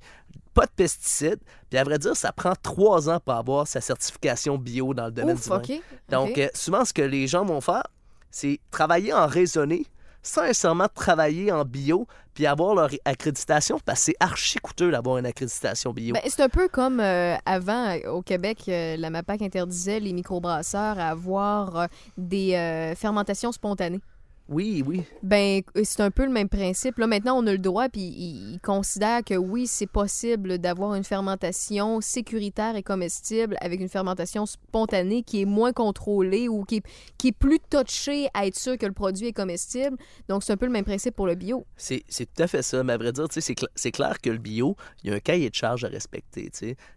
[0.52, 1.40] pas de pesticides.
[1.70, 5.12] Puis à vrai dire, ça prend trois ans pour avoir sa certification bio dans le
[5.12, 5.82] domaine Ouf, du.
[6.10, 7.84] Donc, euh, souvent, ce que les gens vont faire,
[8.30, 9.86] c'est travailler en raisonné
[10.26, 15.16] sans nécessairement travailler en bio puis avoir leur accréditation parce que c'est archi coûteux d'avoir
[15.18, 16.12] une accréditation bio.
[16.12, 20.12] Ben, c'est un peu comme euh, avant, euh, au Québec, euh, la MAPAC interdisait les
[20.12, 24.00] microbrasseurs à avoir des fermentations spontanées.
[24.48, 25.02] Oui, oui.
[25.22, 26.98] Ben, c'est un peu le même principe.
[26.98, 31.04] Là, maintenant, on a le droit, puis ils considèrent que oui, c'est possible d'avoir une
[31.04, 36.82] fermentation sécuritaire et comestible avec une fermentation spontanée qui est moins contrôlée ou qui est,
[37.18, 39.96] qui est plus touchée à être sûr que le produit est comestible.
[40.28, 41.66] Donc, c'est un peu le même principe pour le bio.
[41.76, 42.82] C'est tout à fait ça.
[42.84, 45.20] Mais à vrai dire, c'est cl- c'est clair que le bio, il y a un
[45.20, 46.50] cahier de charge à respecter.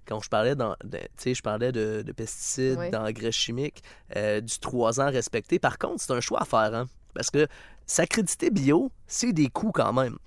[0.06, 3.82] Quand je parlais, dans, de, je parlais de, de pesticides, d'engrais chimiques,
[4.16, 5.60] euh, du 3 ans respecté.
[5.60, 6.74] Par contre, c'est un choix à faire.
[6.76, 6.88] Hein?
[7.14, 7.48] Parce que
[7.86, 10.18] s'accréditer bio, c'est des coûts quand même.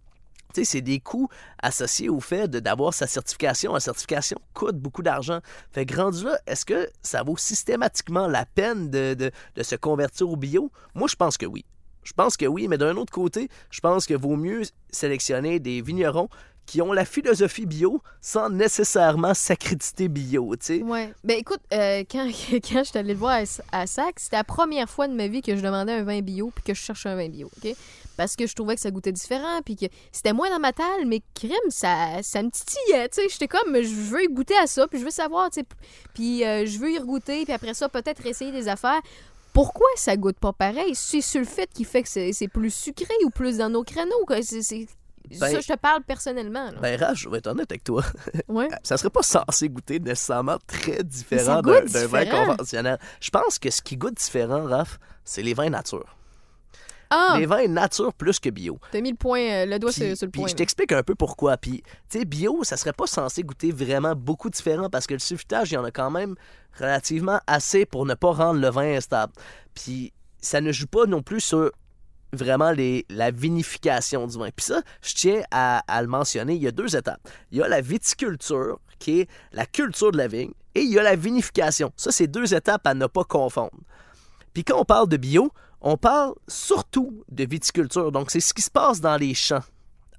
[0.55, 1.31] C'est des coûts
[1.63, 3.73] associés au fait d'avoir sa certification.
[3.73, 5.41] La certification coûte beaucoup d'argent.
[5.73, 6.11] Fait que là,
[6.47, 10.71] est-ce que ça vaut systématiquement la peine de, de- de se convertir au bio?
[10.95, 11.65] Moi, je pense que oui.
[12.05, 15.81] Je pense que oui, mais d'un autre côté, je pense que vaut mieux sélectionner des
[15.81, 16.29] vignerons
[16.73, 20.83] qui ont la philosophie bio sans nécessairement s'accréditer bio, tu sais.
[20.83, 21.13] Ouais.
[21.23, 24.89] Ben écoute, euh, quand, je suis allée le voir à, à Sac, c'était la première
[24.89, 27.17] fois de ma vie que je demandais un vin bio puis que je cherchais un
[27.17, 27.75] vin bio, OK?
[28.17, 31.05] Parce que je trouvais que ça goûtait différent puis que c'était moins dans ma table,
[31.05, 33.29] mais crème, ça, ça me titillait, tu sais.
[33.29, 35.67] J'étais comme, je veux goûter à ça puis je veux savoir, tu sais.
[36.15, 39.03] Puis euh, je veux y regoûter puis après ça, peut-être essayer des affaires.
[39.53, 40.95] Pourquoi ça goûte pas pareil?
[40.95, 44.25] C'est sulfite qui fait que c'est plus sucré ou plus dans nos créneaux.
[44.41, 44.87] C'est...
[45.31, 46.71] Ben- ça, je te parle personnellement.
[46.71, 46.79] là.
[46.81, 48.03] Ben, je vais être honnête avec toi.
[48.49, 48.69] ouais.
[48.83, 52.99] ça serait pas censé goûter nécessairement très différent d'un vin conventionnel.
[53.21, 56.17] Je pense que ce qui goûte différent, Raph, c'est les vins nature.
[57.15, 58.79] Ah, Les vins nature plus que bio.
[58.91, 60.49] t'as mis le point, euh, le doigt Puis, sur, sur le puis point.
[60.49, 61.59] je t'explique un peu pourquoi.
[61.59, 65.21] Puis, tu sais, bio, ça serait pas censé goûter vraiment beaucoup différent parce que le
[65.21, 66.35] sulfitage, il y en a quand même
[66.81, 69.35] relativement assez pour ne pas rendre le vin instable.
[69.75, 71.71] Puis, ça ne joue pas non plus sur
[72.33, 74.51] vraiment les, la vinification du vin.
[74.55, 77.21] Puis ça, je tiens à, à le mentionner, il y a deux étapes.
[77.51, 80.99] Il y a la viticulture, qui est la culture de la vigne, et il y
[80.99, 81.93] a la vinification.
[81.97, 83.79] Ça, c'est deux étapes à ne pas confondre.
[84.55, 88.13] Puis quand on parle de bio, on parle surtout de viticulture.
[88.13, 89.65] Donc, c'est ce qui se passe dans les champs.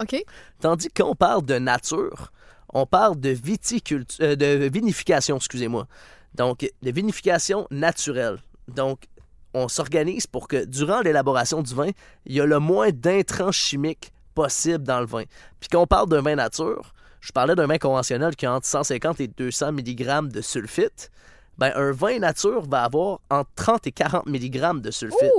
[0.02, 0.16] OK.
[0.60, 2.32] Tandis que quand on parle de nature,
[2.74, 5.88] on parle de viticulture, euh, de vinification, excusez-moi.
[6.36, 8.40] Donc, de vinification naturelle.
[8.68, 9.08] Donc,
[9.54, 11.90] on s'organise pour que durant l'élaboration du vin,
[12.26, 15.24] il y a le moins d'intrants chimiques possible dans le vin.
[15.60, 18.68] Puis quand on parle d'un vin nature, je parlais d'un vin conventionnel qui a entre
[18.68, 21.10] 150 et 200 mg de sulfite.
[21.58, 25.30] Ben, un vin nature va avoir entre 30 et 40 mg de sulfite.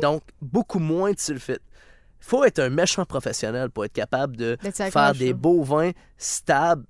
[0.00, 1.60] Donc, beaucoup moins de sulfite.
[2.18, 6.84] faut être un méchant professionnel pour être capable de faire des beaux vins stables,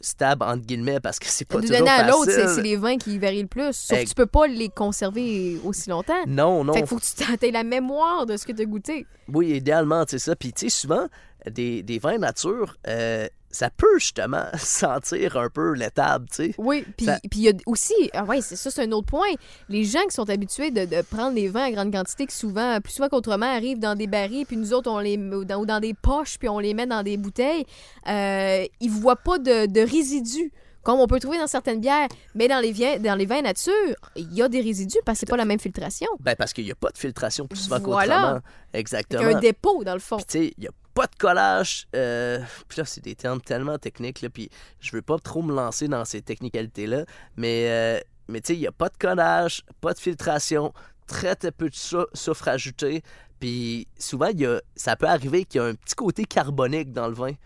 [0.00, 2.76] stables entre guillemets, parce que c'est pas D'une toujours année à l'autre, c'est c'est les
[2.76, 3.72] vins qui varient le plus.
[3.72, 6.24] Sauf que tu peux pas les conserver aussi longtemps.
[6.26, 6.72] Non, non.
[6.72, 9.06] Fait qu'il faut que tu aies la mémoire de ce que tu as goûté.
[9.28, 10.36] Oui, idéalement, tu sais ça.
[10.36, 11.06] Puis, tu sais, souvent,
[11.50, 16.54] des, des vins nature, euh, ça peut justement sentir un peu l'étable, tu sais.
[16.58, 19.28] Oui, puis Ça- il y a aussi, ah ouais, c'est ça, c'est un autre point.
[19.68, 22.80] Les gens qui sont habitués de, de prendre les vins à grande quantité, qui souvent,
[22.80, 25.66] plus souvent qu'autrement, arrivent dans des barils, puis nous autres, on les ou dans, ou
[25.66, 27.64] dans des poches, puis on les met dans des bouteilles,
[28.08, 30.52] euh, ils voient pas de, de résidus.
[30.82, 33.74] Comme on peut trouver dans certaines bières, mais dans les, vins, dans les vins nature,
[34.16, 36.08] il y a des résidus parce que c'est pas la même filtration.
[36.20, 38.14] Ben, parce qu'il n'y a pas de filtration plus souvent Voilà.
[38.16, 38.40] qu'autrement.
[38.72, 39.22] Il y Exactement.
[39.24, 40.16] a un dépôt, dans le fond.
[40.16, 41.86] Puis, tu sais, il n'y a pas de collage.
[41.96, 44.28] euh, Puis là, c'est des termes tellement techniques, là.
[44.28, 47.06] Puis je veux pas trop me lancer dans ces technicalités-là.
[47.36, 50.74] Mais, euh, mais tu sais, il n'y a pas de collage, pas de filtration,
[51.06, 53.02] très, peu de sou- soufre ajouté.
[53.38, 57.14] Puis souvent, y ça peut arriver qu'il y a un petit côté carbonique dans le
[57.14, 57.32] vin.
[57.32, 57.36] Tu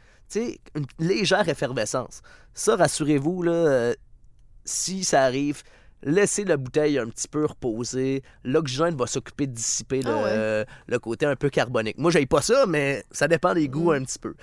[0.40, 2.23] sais, une légère effervescence.
[2.55, 3.95] Ça, rassurez-vous, euh,
[4.64, 5.62] si ça arrive,
[6.05, 8.23] laissez la bouteille un petit peu reposer.
[8.45, 10.67] L'oxygène va s'occuper de dissiper le, Ah ouais.
[10.87, 11.99] le côté un peu carbonique.
[11.99, 13.97] Moi, j'aille pas ça, mais ça dépend des goûts Mm.
[13.97, 14.35] un petit peu.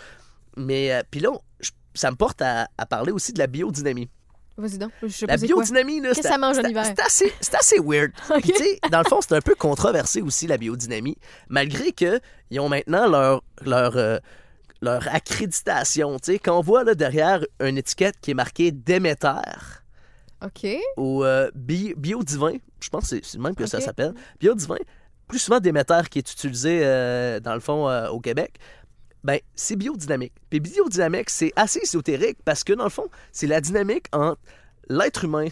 [0.58, 1.30] Mais euh, puis là,
[1.62, 4.10] je- ça me porte à, à parler aussi de la biodynamie.
[4.58, 6.70] Vas-y donc, je sais La pas biodynamie, là, Qu'est-ce c'est que ça mange en c'est-
[6.72, 6.86] hiver?
[6.86, 8.12] c'est assez, c'est assez weird.
[8.30, 8.42] Ok.
[8.42, 11.16] Puis, tu sais, dans le fond, c'est un peu controversé aussi, la biodynamie,
[11.48, 12.20] malgré qu'ils
[12.60, 14.18] ont maintenant leur, leur, euh,
[14.82, 16.20] leur accréditation.
[16.20, 19.32] Tu sais, quand on voit là, derrière une étiquette qui est marquée Déméter
[20.44, 20.68] OK.
[20.98, 24.78] ou euh, bi- Biodivin, je pense que c'est- même que ça s'appelle, Biodivin,
[25.28, 28.56] plus souvent Déméter qui est utilisé euh, dans le fond euh, au Québec,
[29.24, 30.34] ben c'est biodynamique.
[30.50, 34.42] Puis biodynamique, c'est assez ésotérique parce que dans le fond, c'est la dynamique entre
[34.90, 35.48] l'être humain,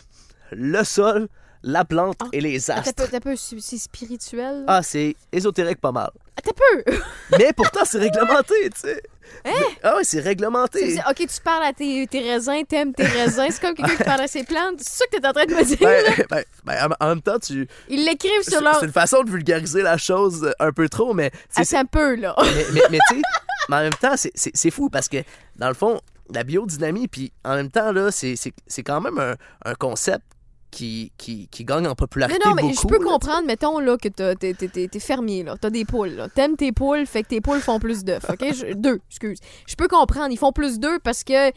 [0.51, 1.27] le sol,
[1.63, 2.93] la plante Ah, et les un astres.
[2.95, 4.63] peu, attends un peu, c'est c'est spirituel.
[4.67, 6.09] Ah, c'est ésotérique pas mal.
[6.37, 6.91] Attends un peu.
[7.37, 9.01] Mais pourtant, c'est réglementé, tu sais.
[9.45, 9.51] Mais-
[9.83, 10.95] Ah ouais, c'est C'est- réglementé.
[10.95, 13.45] c'est- OK, tu parles à tes, tes raisins, t'aimes tes raisins.
[13.51, 14.79] C'est comme quelqu'un qui parle à ses plantes.
[14.79, 15.77] C'est ça que t'es en train de me dire.
[15.79, 16.25] Ben, là?
[16.29, 17.67] ben, ben, en en même temps, tu...
[17.89, 18.79] Ils l'écrivent c'est sur leur...
[18.79, 21.85] c'est une façon de vulgariser la chose euh, un peu trop, mais c'est- Attends un
[21.85, 22.35] peu, là.
[22.41, 23.21] mais, mais, mais tu sais,
[23.69, 25.17] mais en même temps, c'est- c'est c'est fou parce que,
[25.57, 25.99] dans le fond,
[26.33, 30.25] la biodynamie, puis en même temps, là, c'est c'est- c'est quand même un, un concept
[30.71, 32.75] qui, qui, qui gagne en popularité non, mais beaucoup.
[32.81, 35.55] je peux là, comprendre, mettons, là, que t'es t'es- t'es- fermier, là.
[35.59, 36.29] T'as des poules, là.
[36.29, 38.53] T'aimes tes poules, fait que tes poules font plus d'œufs, OK?
[38.53, 39.39] Je- deux, excuse.
[39.67, 41.51] Je peux comprendre, ils font plus d'œufs parce que,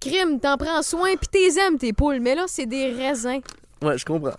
[0.00, 2.20] crime, t'en prends soin, puis t'es aimes, tes poules.
[2.20, 3.40] Mais là, c'est des raisins.
[3.82, 4.36] Ouais, je comprends.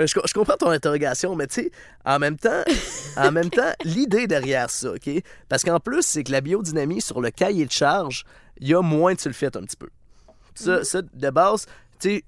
[0.00, 1.70] Euh, Je, co- je comprends ton interrogation, mais tu sais,
[2.04, 2.62] en même temps,
[3.16, 5.10] en même temps, l'idée derrière ça, OK?
[5.48, 8.24] Parce qu'en plus, c'est que la biodynamie, sur le cahier de charge,
[8.60, 9.88] il y a moins de sulfite un petit peu.
[10.54, 11.66] Ça, ça de base,
[12.00, 12.24] tu sais,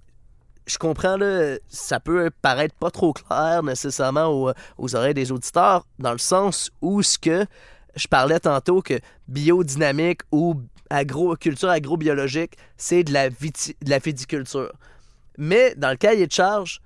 [0.71, 5.87] je comprends, là, ça peut paraître pas trop clair nécessairement aux, aux oreilles des auditeurs,
[5.99, 7.45] dans le sens où ce que
[7.97, 8.95] je parlais tantôt que
[9.29, 14.73] biodynamique ou agro, culture agrobiologique, c'est de la, viti- de la viticulture.
[15.39, 16.81] Mais dans le cahier de charge,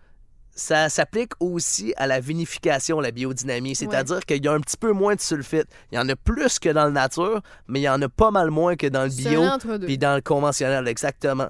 [0.56, 3.74] ça s'applique aussi à la vinification, la biodynamie.
[3.74, 5.66] C'est-à-dire qu'il y a un petit peu moins de sulfite.
[5.90, 8.30] Il y en a plus que dans le nature, mais il y en a pas
[8.30, 9.40] mal moins que dans le bio
[9.86, 11.48] puis dans le conventionnel, exactement.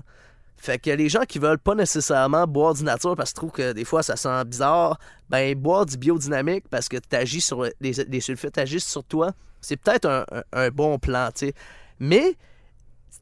[0.57, 3.73] Fait que les gens qui veulent pas nécessairement boire du nature parce qu'ils trouvent que
[3.73, 8.31] des fois ça sent bizarre, ben boire du biodynamique parce que t'agis sur les, les
[8.57, 11.55] agissent sur toi, c'est peut-être un, bon plan, tu sais.
[11.99, 12.37] Mais,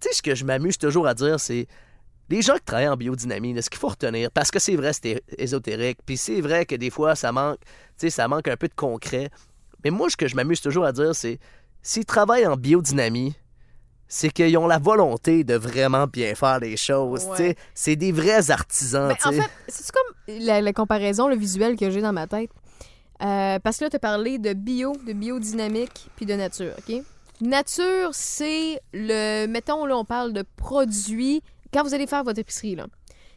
[0.00, 1.66] tu sais, ce que je m'amuse toujours à dire, c'est
[2.28, 5.22] les gens qui travaillent en biodynamie, ce qu'il faut retenir, parce que c'est vrai, c'est
[5.38, 7.58] ésotérique, puis c'est vrai que des fois ça manque,
[7.98, 9.30] tu ça manque un peu de concret.
[9.84, 11.38] Mais moi, ce que je m'amuse toujours à dire, c'est
[11.82, 13.34] s'ils travaillent en biodynamie,
[14.14, 17.24] c'est qu'ils ont la volonté de vraiment bien faire les choses.
[17.38, 17.56] Ouais.
[17.72, 19.08] C'est des vrais artisans.
[19.08, 22.50] Ben, en fait, c'est comme la, la comparaison, le visuel que j'ai dans ma tête?
[23.22, 27.02] Euh, parce que là, tu as parlé de bio, de biodynamique, puis de nature, OK?
[27.40, 29.46] Nature, c'est le...
[29.46, 31.42] Mettons, là, on parle de produits...
[31.72, 32.88] Quand vous allez faire votre épicerie, là,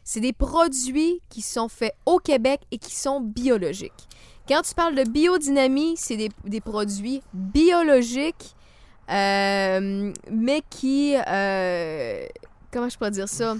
[0.04, 4.08] c'est des produits qui sont faits au Québec et qui sont biologiques.
[4.46, 8.54] Quand tu parles de biodynamie, c'est des, des produits biologiques,
[9.10, 11.16] euh, mais qui...
[11.16, 12.26] euh,
[12.72, 13.54] comment je pourrais dire ça?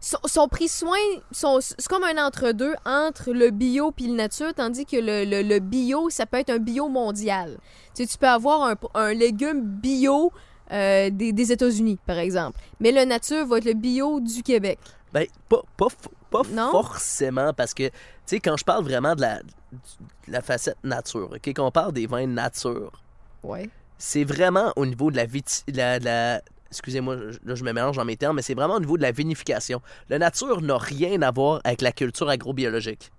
[0.00, 0.96] sont, sont pris soin,
[1.32, 5.42] sont- c'est comme un entre-deux entre le bio puis le nature, tandis que le, le-
[5.42, 7.58] le bio, ça peut être un bio mondial.
[7.94, 10.32] Tu sais, tu peux avoir un, un légume bio
[10.72, 12.58] euh, des, des États-Unis, par exemple.
[12.78, 14.78] Mais le nature va être le bio du Québec.
[15.12, 15.86] Ben, pas, pas,
[16.30, 16.70] pas Non?
[16.70, 17.92] forcément, parce que, tu
[18.26, 19.48] sais, quand je parle vraiment de la, de
[20.28, 22.92] la facette nature, OK, quand on parle des vins nature,
[23.42, 23.70] Ouais.
[23.98, 26.40] C'est vraiment au niveau de la, viti- la, la-
[26.70, 29.02] excusez-moi, je- là je me mélange dans mes termes, mais c'est vraiment au niveau de
[29.02, 29.80] la vinification.
[30.08, 33.10] La nature n'a rien à voir avec la culture agrobiologique.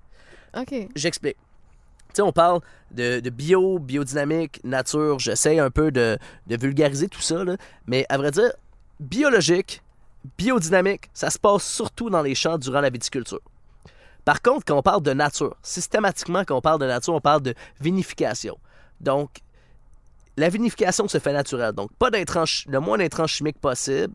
[0.57, 0.73] OK.
[0.95, 1.38] J'explique.
[2.09, 2.61] Tu sais, on parle
[2.91, 5.19] de, de bio, biodynamique, nature.
[5.19, 6.17] J'essaie un peu de,
[6.47, 7.57] de vulgariser tout ça, là.
[7.86, 8.51] mais à vrai dire,
[8.99, 9.82] biologique,
[10.38, 13.41] biodynamique, ça se passe surtout dans les champs durant la viticulture.
[14.25, 17.41] Par contre, quand on parle de nature, systématiquement, quand on parle de nature, on parle
[17.41, 18.57] de vinification.
[18.99, 19.30] Donc,
[20.38, 21.73] la vinification se fait naturelle.
[21.73, 24.13] Donc, pas le moins d'intrants chimiques possible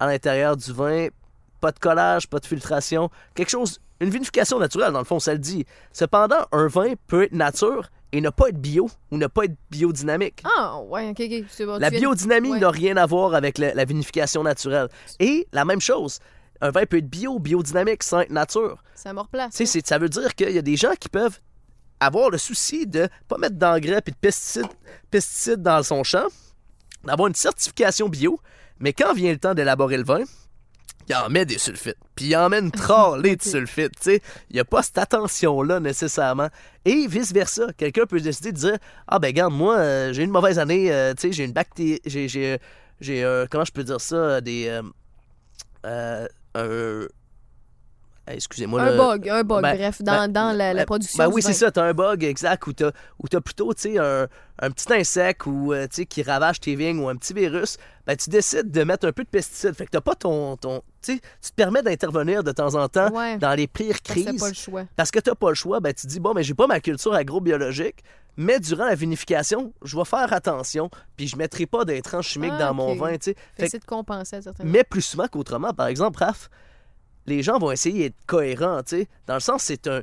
[0.00, 1.08] à l'intérieur du vin,
[1.60, 5.32] pas de collage, pas de filtration, quelque chose, une vinification naturelle, dans le fond, ça
[5.32, 5.64] le dit.
[5.92, 9.56] Cependant, un vin peut être nature et ne pas être bio ou ne pas être
[9.70, 10.42] biodynamique.
[10.56, 11.44] Ah, ouais, OK, OK.
[11.50, 11.78] C'est bon.
[11.78, 12.60] La biodynamie ouais.
[12.60, 14.88] n'a rien à voir avec la, la vinification naturelle.
[15.20, 16.20] Et la même chose,
[16.60, 18.82] un vin peut être bio, biodynamique sans être nature.
[18.94, 19.62] Ça me replace.
[19.84, 21.40] Ça veut dire qu'il y a des gens qui peuvent
[22.00, 24.66] avoir le souci de pas mettre d'engrais et de pesticides,
[25.10, 26.26] pesticides dans son champ,
[27.04, 28.40] d'avoir une certification bio,
[28.80, 30.22] mais quand vient le temps d'élaborer le vin,
[31.08, 31.96] il en met des sulfites.
[32.14, 33.92] Puis il en met une trollée de sulfites.
[33.98, 34.22] tu sais.
[34.50, 36.48] Il n'y a pas cette attention-là nécessairement.
[36.84, 37.72] Et vice-versa.
[37.78, 38.76] Quelqu'un peut décider de dire
[39.06, 41.98] Ah, ben, regarde, moi, euh, j'ai une mauvaise année, euh, tu sais, j'ai une bactérie.
[42.04, 42.28] J'ai.
[42.28, 42.58] j'ai,
[43.00, 44.66] j'ai, euh, comment je peux dire ça Des.
[44.68, 44.82] euh,
[45.86, 47.06] euh, un-
[48.32, 48.80] Excusez-moi.
[48.82, 51.24] Un bug, un bug, Ben, bref, dans, ben, dans la, la ben, production.
[51.24, 51.70] Ben oui, c'est ça.
[51.70, 52.90] T'as un bug exact où t'as,
[53.22, 54.26] où t'as plutôt, tu sais, un,
[54.60, 57.76] un petit insecte ou, euh, qui ravage tes vignes ou un petit virus.
[58.06, 59.74] Ben, tu décides de mettre un peu de pesticides.
[59.74, 63.38] Fait que t'as pas ton, ton tu te permets d'intervenir de temps en temps Ouais.
[63.38, 64.24] dans les pires Parce que crises.
[64.26, 64.84] t'as pas le choix.
[64.96, 67.14] Parce que t'as pas le choix, ben tu dis bon, mais j'ai pas ma culture
[67.14, 68.02] agrobiologique,
[68.36, 72.58] mais durant la vinification, je vais faire attention, puis je mettrai pas d'intrants chimiques Ah,
[72.68, 73.34] dans mon vin, tu sais.
[73.34, 75.72] Fait Fait essayer de compenser à certains mais plus souvent qu'autrement.
[75.72, 76.50] Par exemple, Raph,
[77.28, 79.08] les gens vont essayer d'être cohérents, tu sais.
[79.26, 80.02] Dans le sens, c'est un.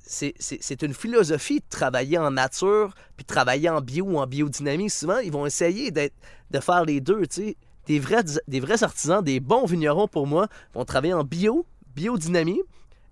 [0.00, 4.88] C'est, une philosophie de travailler en nature, puis de travailler en bio ou en biodynamie.
[4.88, 7.56] Souvent, ils vont essayer de faire les deux, tu sais.
[7.86, 12.62] Des vrais, des vrais artisans, des bons vignerons pour moi, vont travailler en bio, biodynamie,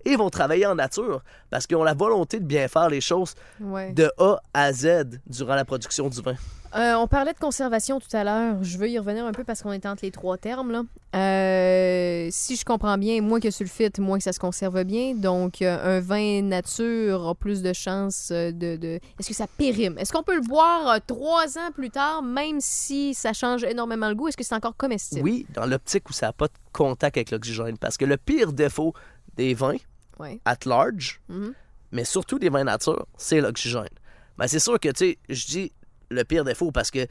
[0.05, 1.21] et vont travailler en nature,
[1.51, 3.91] parce qu'ils ont la volonté de bien faire les choses Ouais.
[3.93, 6.35] de A à Z durant la production du vin.
[6.77, 8.63] Euh, on parlait de conservation tout à l'heure.
[8.63, 10.71] Je veux y revenir un peu parce qu'on est entre les trois termes.
[10.71, 10.83] Là.
[11.15, 15.15] Euh, si je comprends bien, moins que sulfite, moins que ça se conserve bien.
[15.15, 18.51] Donc, euh, un vin nature a plus de chances de...
[18.75, 19.97] de- Est-ce que ça périme?
[19.97, 24.15] Est-ce qu'on peut le boire trois ans plus tard, même si ça change énormément le
[24.15, 24.27] goût?
[24.27, 25.21] Est-ce que c'est encore comestible?
[25.23, 28.53] Oui, dans l'optique où ça n'a pas de contact avec l'oxygène, parce que le pire
[28.53, 28.93] défaut
[29.35, 29.77] des vins,
[30.19, 30.39] Ouais.
[30.45, 31.53] at large, Mhm.
[31.91, 33.89] mais surtout des vins nature, c'est l'oxygène.
[34.37, 35.71] Ben, c'est sûr que, tu sais, je dis
[36.09, 37.05] le pire défaut parce que,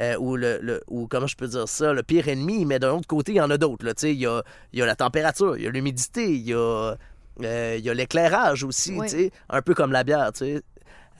[0.00, 2.92] euh, ou, le, le- ou comment je peux dire ça, le pire ennemi, mais d'un
[2.92, 3.84] autre côté, il y en a d'autres.
[4.04, 4.42] il y a,
[4.72, 6.96] y a la température, il y a l'humidité, il y a,
[7.42, 8.92] euh, y a l'éclairage aussi,
[9.48, 10.30] un peu comme la bière,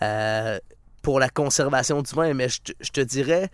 [0.03, 0.59] euh,
[1.03, 2.33] pour la conservation du vin.
[2.35, 3.51] Mais je te- dirais,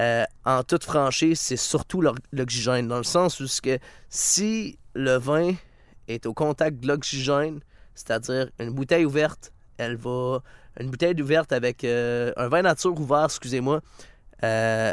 [0.00, 2.02] euh, en toute franchise, c'est surtout
[2.32, 5.54] l'oxygène, dans le sens où que si le vin
[6.08, 7.60] est au contact de l'oxygène,
[7.94, 10.40] c'est-à-dire une bouteille ouverte, elle va.
[10.78, 13.80] Une bouteille ouverte avec euh, un vin nature ouvert, excusez-moi,
[14.44, 14.92] euh,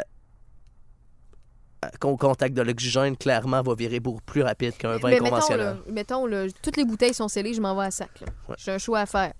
[2.02, 5.66] au contact de l'oxygène, clairement, va virer beaucoup plus rapide qu'un vin Mais mettons, conventionnel.
[5.66, 8.10] là, mettons là, toutes les bouteilles sont scellées, je m'en vais à sac.
[8.48, 8.56] Ouais.
[8.58, 9.32] J'ai un choix à faire.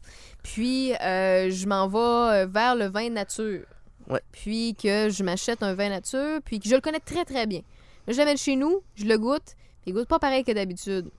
[0.43, 1.99] Puis, euh, je m'en vais
[2.43, 3.65] euh, vers le vin nature.
[4.09, 4.21] Ouais.
[4.31, 7.63] Puis que je m'achète un vin nature, puis que je le connais très, très bien.
[8.07, 11.11] Là, je l'amène chez nous, je le goûte, il goûte pas pareil que d'habitude.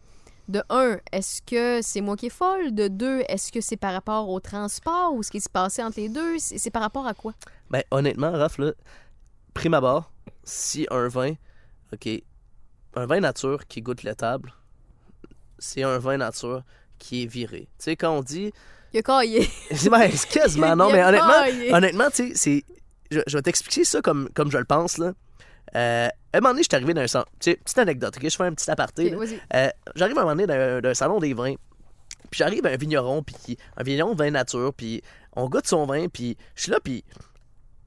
[0.48, 2.74] De un, est-ce que c'est moi qui est folle?
[2.74, 6.00] De deux, est-ce que c'est par rapport au transport ou ce qui s'est passé entre
[6.00, 6.40] les deux?
[6.40, 7.34] C'est par rapport à quoi?
[7.70, 8.72] Ben, honnêtement, Raph, là,
[9.54, 10.10] prime abord,
[10.46, 11.34] si un vin,
[11.94, 12.08] OK,
[12.96, 14.54] un vin nature qui goûte l'étable,
[15.60, 16.64] c'est un vin nature
[16.98, 17.68] qui est viré.
[17.78, 18.54] Tu sais, quand on dit.
[18.94, 19.50] Il a caillé.
[19.92, 22.64] Ben, quasiment, non, mais honnêtement, honnêtement, tu sais, c'est.
[23.12, 25.14] Je, je vais t'expliquer ça comme, comme je le pense, là.
[25.76, 27.26] Euh, à un moment donné, je suis arrivé dans un salon.
[27.40, 28.24] Tu sais, petite anecdote, OK?
[28.24, 29.14] Je fais un petit aparté.
[29.54, 31.56] Euh, j'arrive à un moment donné d'un, d'un salon des vins.
[32.30, 35.02] Puis j'arrive à un vigneron, puis un vigneron de vin nature, puis
[35.36, 37.04] on goûte son vin, puis je suis là, puis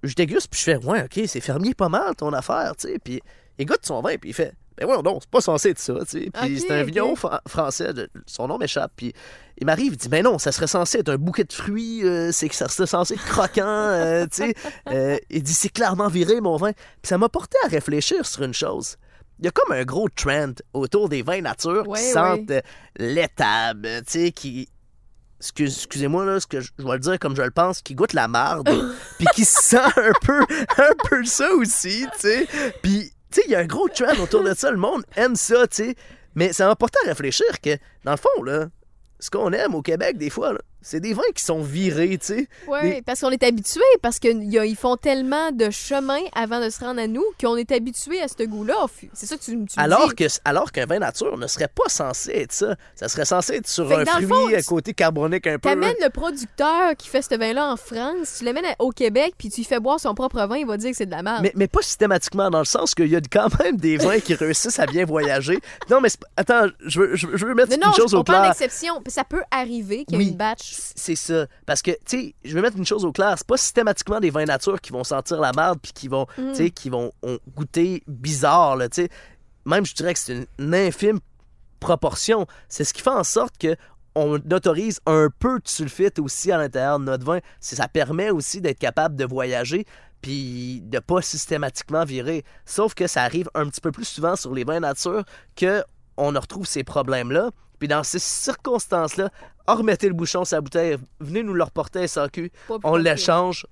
[0.02, 2.98] je déguste, puis je fais, ouais, ok, c'est fermier pas mal ton affaire, tu sais.
[2.98, 3.20] Puis
[3.58, 5.94] il goûte son vin, puis il fait, ben ouais, non, c'est pas censé être ça,
[6.08, 6.30] tu sais.
[6.32, 9.12] Puis c'est un vigneron fra- français, de- son nom m'échappe, puis
[9.58, 12.32] il m'arrive, il dit, ben non, ça serait censé être un bouquet de fruits, euh,
[12.32, 14.54] c'est que ça serait censé être croquant, euh, tu sais.
[14.88, 16.72] Euh, il dit, c'est clairement viré mon vin.
[16.72, 18.96] Puis ça m'a porté à réfléchir sur une chose.
[19.38, 22.12] Il y a comme un gros trend autour des vins nature Ouais, qui ouais.
[22.12, 22.52] sentent
[22.98, 24.68] l'étable, tu sais, qui.
[25.40, 27.94] Excuse- Excusez-moi, là, ce que je, je vais le dire comme je le pense, qui
[27.94, 28.68] goûte la marde,
[29.18, 30.40] puis qui sent un peu,
[30.76, 32.46] un peu ça aussi, tu sais.
[32.82, 35.66] Puis, tu il y a un gros trend autour de ça, le monde aime ça,
[35.66, 35.94] tu.
[36.34, 38.66] Mais ça m'a porté à réfléchir que, dans le fond, là,
[39.18, 42.26] ce qu'on aime au Québec, des fois, là, c'est des vins qui sont virés, tu
[42.26, 42.48] sais.
[42.66, 46.80] Oui, Des- parce qu'on est habitué, parce qu'ils font tellement de chemin avant de se
[46.80, 48.86] rendre à nous qu'on est habitué à ce goût-là.
[49.12, 50.14] C'est ça que tu, tu me Alors dis.
[50.16, 52.76] que alors qu'un vin nature ne serait pas censé être ça.
[52.94, 55.68] Ça serait censé être sur un fruit fond, à tu- côté carbonique un peu.
[55.68, 59.58] T'amènes le producteur qui fait ce vin-là en France, tu l'amènes au Québec, puis tu
[59.60, 61.40] lui fais boire son propre vin, il va dire que c'est de la merde.
[61.42, 64.34] Mais, mais pas systématiquement, dans le sens qu'il y a quand même des vins qui
[64.34, 65.58] réussissent à bien voyager.
[65.90, 68.18] Non, mais attends, je veux, je veux- je veux mettre non, non, une chose on
[68.20, 68.50] au parle clair.
[68.52, 69.02] d'exception.
[69.08, 70.30] Ça peut arriver qu'il y ait Oui.
[70.30, 70.69] une batch.
[70.74, 71.46] C'est ça.
[71.66, 73.34] Parce que, tu sais, je vais mettre une chose au clair.
[73.36, 76.48] C'est pas systématiquement des vins nature qui vont sentir la merde puis qui vont, Mm.
[76.50, 79.08] tu sais, qui vont ont goûter bizarre, là, tu sais.
[79.66, 81.20] Même, je dirais que c'est une, une infime
[81.80, 82.46] proportion.
[82.68, 83.76] C'est ce qui fait en sorte que
[84.14, 87.38] on autorise un peu de sulfite aussi à l'intérieur de notre vin.
[87.60, 89.86] Ça permet aussi d'être capable de voyager
[90.20, 92.44] puis de pas systématiquement virer.
[92.66, 95.24] Sauf que ça arrive un petit peu plus souvent sur les vins nature
[95.56, 95.82] que
[96.16, 97.50] on retrouve ces problèmes-là.
[97.80, 99.30] Puis dans ces circonstances-là,
[99.66, 102.52] remettez le bouchon sur la bouteille, venez nous le reporter SAQ,
[102.84, 103.66] on l'échange.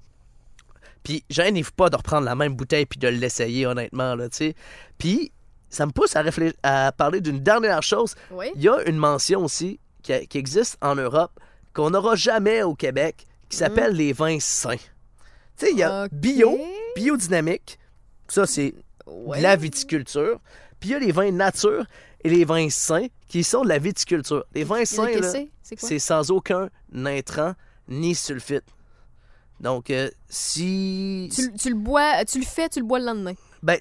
[1.04, 4.54] Puis gênez-vous pas de reprendre la même bouteille puis de l'essayer honnêtement, là, tu sais.
[4.98, 5.30] Puis
[5.70, 8.14] ça me pousse à, réfléchir, à parler d'une dernière chose.
[8.32, 8.46] Oui.
[8.56, 11.30] Il y a une mention aussi qui, qui existe en Europe
[11.74, 14.76] qu'on n'aura jamais au Québec qui s'appelle les vins sains.
[14.76, 16.58] Tu sais, il y a bio,
[16.96, 17.78] biodynamique,
[18.28, 18.74] ça c'est
[19.06, 19.40] Ouais.
[19.40, 20.38] la viticulture.
[20.80, 21.84] Puis il y a les vins nature
[22.24, 24.44] et les vins sains qui sont de la viticulture.
[24.54, 25.08] Les vins sains,
[25.62, 25.98] c'est?
[25.98, 27.54] Sans aucun intrant
[27.88, 28.64] ni sulfite.
[29.60, 31.30] Donc, euh, si.
[31.34, 33.34] Tu, tu le bois, tu le fais, tu le bois le lendemain?
[33.62, 33.78] Ben,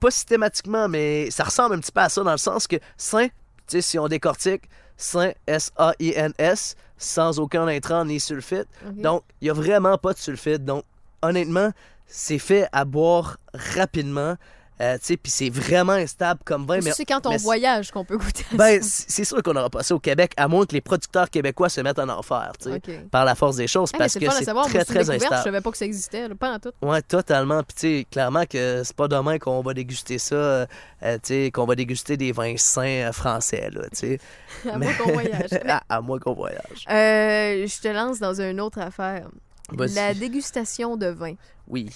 [0.00, 3.28] pas systématiquement, mais ça ressemble un petit peu à ça dans le sens que sain,
[3.28, 3.32] tu
[3.68, 4.62] sais, si on décortique,
[4.96, 8.66] sain, S-A-I-N-S, sans aucun intrant ni sulfite.
[8.84, 10.64] Donc, il n'y a vraiment pas de sulfite.
[10.64, 10.84] Donc,
[11.22, 11.70] honnêtement,
[12.06, 14.36] c'est fait à boire rapidement.
[14.80, 16.80] Euh, tu sais, puis c'est vraiment instable comme vin.
[16.82, 19.68] Mais, c'est quand on mais- voyage qu'on peut goûter à Ben, c'est sûr qu'on n'aura
[19.70, 22.70] pas ça au Québec, à moins que les producteurs québécois se mettent en enfer, tu
[22.72, 25.42] sais, par la force des choses, parce que c'est très, très découverte, Je instable.
[25.44, 26.72] savais pas que ça existait, là, pas en tout.
[26.82, 27.62] Ouais, totalement.
[27.62, 30.66] Puis, tu sais, clairement que c'est pas demain qu'on va déguster ça, euh,
[31.02, 34.18] euh, tu sais, qu'on va déguster des vins sains euh, français, là, tu sais.
[34.72, 35.50] À Mais- moins qu'on voyage.
[35.88, 36.84] À, moins qu'on voyage.
[36.90, 39.28] euh, je te lance dans une autre affaire.
[39.76, 41.34] La dégustation de vin.
[41.68, 41.88] Oui.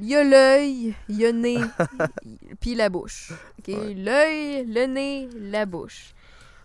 [0.00, 1.58] Il y a l'œil, il y a le nez,
[2.60, 3.32] puis la bouche.
[3.66, 6.14] L'œil, le nez, la bouche.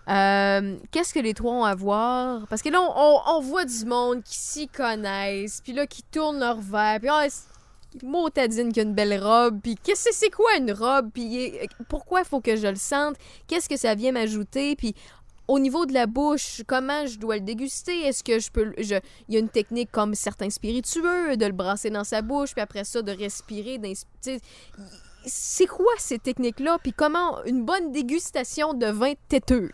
[0.07, 2.47] Euh, Qu'est-ce que les trois ont à voir?
[2.47, 6.59] Parce que là, on, voit du monde qui s'y connaissent, puis là, qui tournent leur
[6.61, 7.49] verre, puis ah, c'est-
[8.03, 11.53] motadine qui a une belle robe, puis qu'est-ce que c'est quoi une robe, puis
[11.87, 13.15] pourquoi il faut que je le sente,
[13.47, 14.93] qu'est-ce que ça vient m'ajouter, puis
[15.47, 18.07] au niveau de la bouche, comment je dois le déguster?
[18.07, 18.73] Est-ce que je peux.
[18.77, 22.61] Il y a une technique comme certains spiritueux, de le brasser dans sa bouche, puis
[22.61, 23.79] après ça, de respirer.
[25.25, 26.77] C'est quoi ces techniques-là?
[26.81, 29.71] Puis comment une bonne dégustation de vin têteux?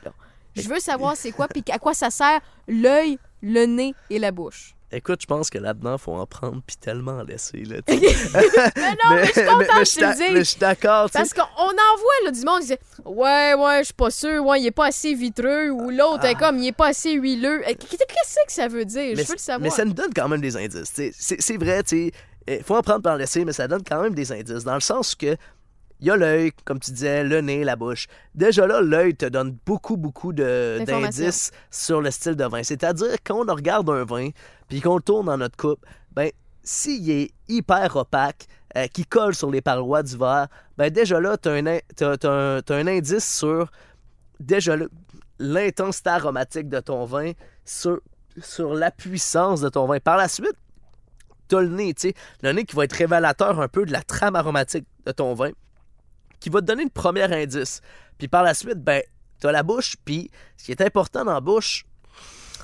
[0.55, 4.31] Je veux savoir c'est quoi, puis à quoi ça sert l'œil, le nez et la
[4.31, 4.75] bouche.
[4.93, 7.77] Écoute, je pense que là-dedans, faut en prendre puis tellement en laisser, là.
[7.87, 11.09] Mais non, mais, je suis contente mais je mais suis d'accord.
[11.09, 14.11] Parce qu'on on en voit là, du monde qui dit Ouais, ouais, je suis pas
[14.11, 17.13] sûr, ouais, il est pas assez vitreux, ou l'autre est comme il est pas assez
[17.13, 17.61] huileux.
[17.67, 19.13] Eh, Qu'est-ce que ça veut dire?
[19.17, 19.21] Ah.
[19.21, 19.61] Je veux le savoir.
[19.61, 20.91] mais ça nous donne quand même des indices.
[20.93, 22.11] C'est vrai, tu sais.
[22.47, 24.63] Il faut en prendre par en laisser, mais ça donne quand même des indices.
[24.63, 25.37] Dans le sens que
[26.01, 28.07] il y a l'œil, comme tu disais, le nez, la bouche.
[28.33, 32.63] Déjà là, l'œil te donne beaucoup, beaucoup d'indices sur le style de vin.
[32.63, 34.29] C'est-à-dire, quand on regarde un vin,
[34.67, 36.31] puis qu'on le tourne dans notre coupe, ben,
[36.63, 38.47] s'il est hyper opaque,
[38.77, 40.47] euh, qui colle sur les parois du verre,
[40.77, 43.69] ben déjà là, tu as, un, t'as un indice sur
[44.39, 44.75] déjà
[45.39, 47.33] l'intensité aromatique de ton vin,
[47.65, 47.99] sur,
[48.41, 49.99] sur la puissance de ton vin.
[49.99, 50.55] Par la suite,
[51.49, 53.91] tu as le nez, tu sais, le nez qui va être révélateur un peu de
[53.91, 55.51] la trame aromatique de ton vin,
[56.41, 57.79] qui va te donner le premier indice.
[58.17, 59.01] Puis par la suite, ben,
[59.39, 61.85] tu as la bouche, puis ce qui est important dans la bouche,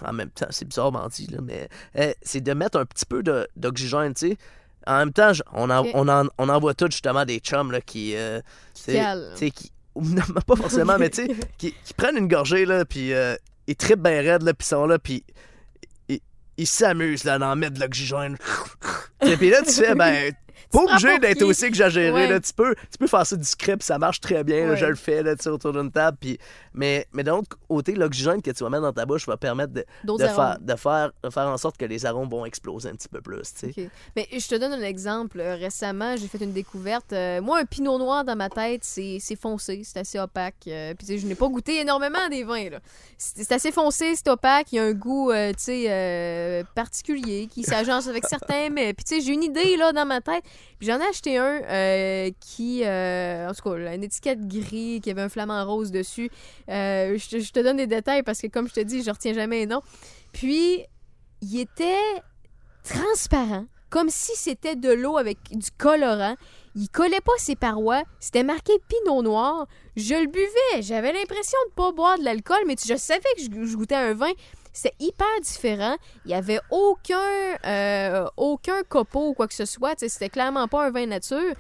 [0.06, 3.24] en même temps, c'est bizarrement dit, là, mais euh, c'est de mettre un petit peu
[3.56, 4.38] d'oxygène, tu sais.
[4.86, 5.92] En même temps, on en, Ok.
[5.96, 8.16] on en, on en voit tous justement des chums là, qui.
[8.16, 8.40] euh,
[9.52, 9.72] qui.
[9.96, 13.76] Non, pas forcément, mais tu sais, qui, qui prennent une gorgée, là, puis euh, ils
[13.76, 15.24] trippent bien raide, là, puis ils sont là, puis
[16.58, 18.38] ils- s'amusent, là, d'en mettre de l'oxygène.
[19.24, 20.32] Sais, puis là, tu fais, ben,
[20.72, 22.28] pas obligé d'être aussi exagéré, Ouais.
[22.28, 22.40] là.
[22.40, 24.96] Tu peux, tu peux faire ça discret, puis ça marche très bien, là, je le
[24.96, 26.38] fais, là, autour d'une table, puis...
[26.74, 29.74] Mais, mais d'un autre côté, l'oxygène que tu vas mettre dans ta bouche va permettre
[29.74, 33.08] de, de, de, faire, de faire en sorte que les arômes vont exploser un petit
[33.08, 33.86] peu plus, tu sais.
[33.86, 33.90] OK.
[34.16, 35.40] Mais je te donne un exemple.
[35.40, 37.14] Euh, Récemment, j'ai fait une découverte.
[37.14, 40.56] Euh, moi, un pinot noir dans ma tête, c'est foncé, c'est assez opaque.
[40.68, 42.68] Euh, Puis je n'ai pas goûté énormément des vins.
[43.18, 44.72] C'est assez foncé, c'est opaque.
[44.72, 48.70] Il y a un goût, euh, particulier qui s'agence avec certains.
[48.70, 50.44] Mais puis j'ai une idée là dans ma tête.
[50.78, 55.10] Puis j'en ai acheté un euh, qui, euh, en tout cas, une étiquette gris qui
[55.12, 56.30] avait un flamant rose dessus.
[56.70, 59.60] Euh, je, te- donne des détails parce que, comme je te dis, je retiens jamais
[59.60, 59.82] les noms.
[60.34, 60.84] Puis,
[61.42, 61.98] il était
[62.84, 66.36] transparent, comme si c'était de l'eau avec du colorant.
[66.76, 68.04] Il collait pas ses parois.
[68.20, 69.66] C'était marqué Pinot Noir.
[69.96, 70.82] Je le buvais.
[70.82, 74.32] J'avais l'impression de pas boire de l'alcool, mais je savais que je goûtais un vin.
[74.78, 75.96] C'était hyper différent.
[76.26, 77.18] Il y avait aucun,
[77.66, 79.94] euh, aucun copeau ou quoi que ce soit.
[79.98, 81.54] C'était clairement pas un vin nature.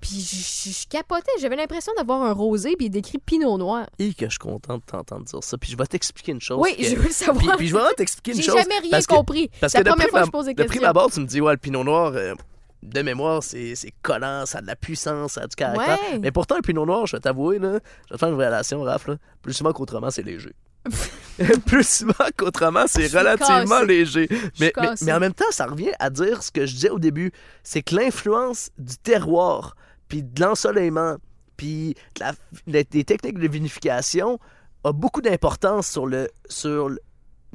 [0.00, 0.36] Puis je,
[0.70, 1.30] je- je capotais.
[1.40, 3.86] J'avais l'impression d'avoir un rosé, puis il décrit Pinot Noir.
[3.98, 5.56] Et que je suis content de t'entendre dire ça.
[5.58, 6.58] Puis je vais t'expliquer une chose.
[6.60, 7.56] Oui, que- je veux le Puis, savoir.
[7.56, 8.56] puis je vais t'expliquer une J'ai chose.
[8.60, 9.50] jamais rien parce que- compris.
[9.60, 10.88] Parce C'est que la première fois que je pose des de prime questions.
[10.88, 12.34] abord, tu me dis, ouais, le pinot noir, euh,
[12.82, 15.98] de mémoire, c'est c'est collant, ça a de la puissance, ça a du caractère.
[16.12, 16.18] Ouais.
[16.20, 18.82] Mais pourtant, un pinot noir, je vais t'avouer, là, je vais te faire une relation,
[18.82, 20.52] Raph, là, plus souvent qu'autrement, c'est léger.
[21.66, 23.86] plus souvent qu'autrement, c'est relativement cassée.
[23.86, 24.28] léger.
[24.60, 24.72] Mais,
[25.02, 27.32] mais, en même temps, ça revient à dire ce que je disais au début,
[27.62, 29.76] c'est que l'influence du terroir,
[30.08, 31.16] puis de l'ensoleillement,
[31.56, 32.32] puis de la-
[32.66, 34.38] la- des techniques de vinification
[34.84, 37.00] a beaucoup d'importance sur le, sur le-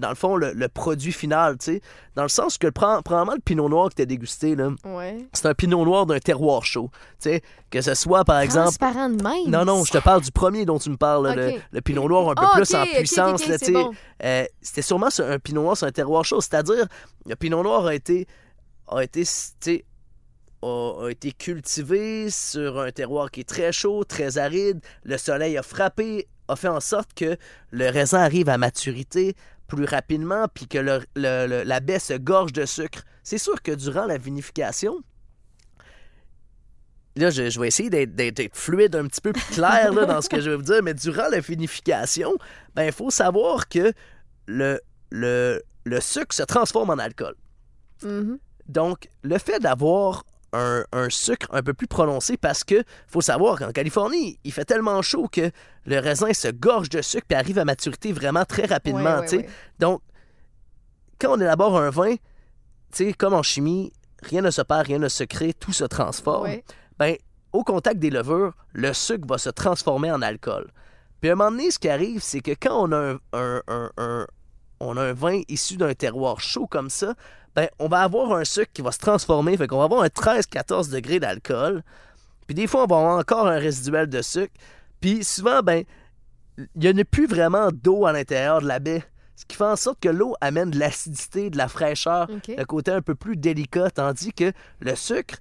[0.02, 1.82] dans le fond, le, le produit final, tu sais.
[2.16, 5.26] Dans le sens que, probablement, le pinot noir que tu as dégusté, là, Ouais.
[5.32, 6.89] c'est un pinot noir d'un terroir chaud.
[7.22, 8.70] Tu sais, que ce soit, par exemple...
[8.80, 9.47] De même.
[9.49, 12.30] Non, non, je te parle du premier dont tu me parles, le, le pinot noir
[12.32, 13.41] un peu Ah, plus en puissance.
[13.43, 13.72] tu sais.
[13.72, 13.91] bon.
[14.26, 16.41] Euh, C'était sûrement un pinot noir sur un terroir chaud.
[16.41, 16.86] C'est-à-dire,
[17.26, 18.28] le pinot noir a été,
[18.89, 19.24] a été,
[20.64, 24.80] a été cultivé sur un terroir qui est très chaud, très aride.
[25.04, 27.38] Le soleil a frappé, a fait en sorte que
[27.72, 29.36] le raisin arrive à maturité
[29.76, 33.03] plus rapidement, puis que le- le- le- la baie se gorge de sucre.
[33.24, 35.01] C'est sûr que durant la vinification,
[37.15, 40.28] là, je, je vais essayer d'être- fluide un petit peu plus clair là, dans ce
[40.28, 42.34] que je vais vous dire, mais durant la vinification,
[42.76, 43.93] ben, il faut savoir que
[44.47, 47.36] le, le, le sucre se transforme en alcool.
[48.03, 48.39] Mhm.
[48.67, 53.58] Donc, le fait d'avoir un, un sucre un peu plus prononcé, parce que faut savoir
[53.60, 55.49] qu'en Californie, il fait tellement chaud que
[55.86, 59.22] le raisin se gorge de sucre et arrive à maturité vraiment très rapidement.
[59.28, 59.38] Sais.
[59.38, 59.49] ouais.
[59.80, 60.02] Donc,
[61.20, 62.16] quand on élabore un vin,
[63.18, 63.93] comme en chimie,
[64.24, 66.47] rien ne se perd, rien ne se crée, tout se transforme.
[66.99, 67.16] Ben,
[67.54, 70.72] au contact des levures, le sucre va se transformer en alcool.
[71.20, 73.62] Puis à un moment donné, ce qui arrive, c'est que quand on a un, un-
[73.68, 74.28] un- un-
[74.80, 77.14] on a un vin issu d'un terroir chaud comme ça,
[77.56, 79.58] ben, on va avoir un sucre qui va se transformer.
[79.58, 81.84] Fait qu'on va avoir un 13-14 degrés d'alcool.
[82.47, 84.54] Puis des fois, on va avoir encore un résiduel de sucre.
[84.99, 85.84] Puis souvent, ben,
[86.58, 89.04] il n'y a plus vraiment d'eau à l'intérieur de la baie.
[89.36, 92.54] Ce qui fait en sorte que l'eau amène de l'acidité, de la fraîcheur, OK.
[92.56, 95.36] le côté un peu plus délicat, tandis que le sucre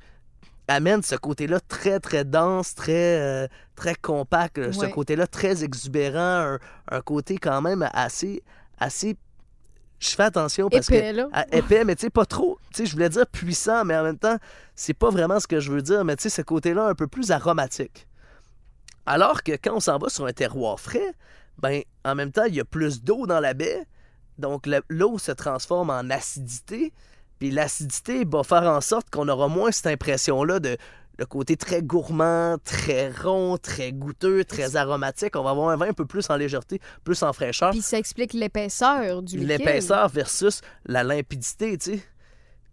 [0.69, 6.59] amène ce côté-là très, très dense, très, euh, très compact, ce côté-là très exubérant, un,
[6.91, 8.43] un côté quand même assez,
[8.79, 9.17] assez...
[10.01, 11.17] Je fais attention parce Épais, que...
[11.17, 11.29] là.
[11.33, 12.59] à- épais, mais tu sais, pas trop.
[12.73, 14.39] Tu sais, je voulais dire puissant, mais en même temps,
[14.75, 17.07] c'est pas vraiment ce que je veux dire, mais tu sais, ce côté-là un peu
[17.07, 18.09] plus aromatique.
[19.07, 21.15] Alors que quand on s'en va sur un terroir frais,
[21.59, 23.87] ben, en même temps, il y a plus d'eau dans la baie,
[24.39, 26.93] donc le- l'eau se transforme en acidité,
[27.39, 30.79] puis l'acidité va faire en sorte qu'on aura moins cette impression-là de
[31.21, 35.37] le côté très gourmand, très rond, très goûteux, très aromatique.
[35.37, 37.99] On va avoir un vin un peu plus en légèreté, plus en fraîcheur Puis ça
[37.99, 39.49] explique l'épaisseur du liquide.
[39.49, 42.03] l'épaisseur versus la limpidité, tu sais.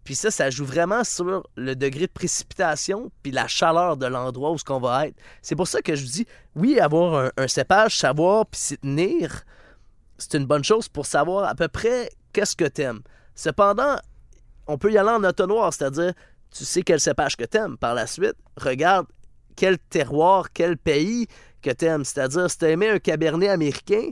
[0.02, 4.52] Puis ça, ça joue vraiment sur le degré de précipitation puis la chaleur de l'endroit
[4.52, 5.16] où ce qu'on va être.
[5.42, 6.26] C'est pour ça que je vous dis,
[6.56, 9.44] oui, avoir un, un cépage, savoir puis s'y tenir,
[10.16, 13.02] c'est une bonne chose pour savoir à peu près qu'est-ce que t'aimes.
[13.34, 13.98] Cependant,
[14.66, 16.14] on peut y aller en autonoir, c'est-à-dire,
[16.56, 17.76] tu sais quel cépage que t'aimes.
[17.78, 19.06] Par la suite, regarde
[19.56, 21.26] quel terroir, quel pays
[21.62, 22.04] que t'aimes.
[22.04, 24.10] C'est-à-dire, si t'as aimé un cabernet américain,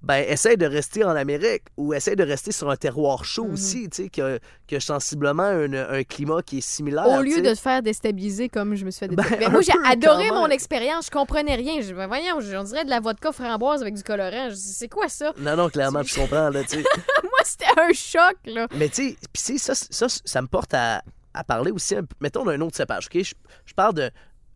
[0.00, 3.52] ben, essaye de rester en Amérique ou essaye de rester sur un terroir chaud Mhm.
[3.52, 7.04] aussi, tu sais, qui a, qui a sensiblement un, un climat qui est similaire.
[7.08, 9.50] Au tu lieu de te faire déstabiliser comme je me suis fait Ben, déstabiliser.
[9.50, 11.06] moi, j'ai adoré mon expérience.
[11.06, 11.80] Je comprenais rien.
[11.80, 14.50] Je, ben, voyons, on dirait de la vodka framboise avec du colorant.
[14.54, 15.32] C'est quoi ça?
[15.36, 16.84] Non, non, clairement, je comprends, là, tu sais.
[17.24, 18.68] Moi, c'était un choc, là.
[18.76, 21.02] Mais tu sais, tu sais, ça, ça, ça me porte à,
[21.38, 23.22] à parler aussi, mettons, d'un autre cépage, OK?
[23.22, 23.34] Je,
[23.64, 24.10] je parle de...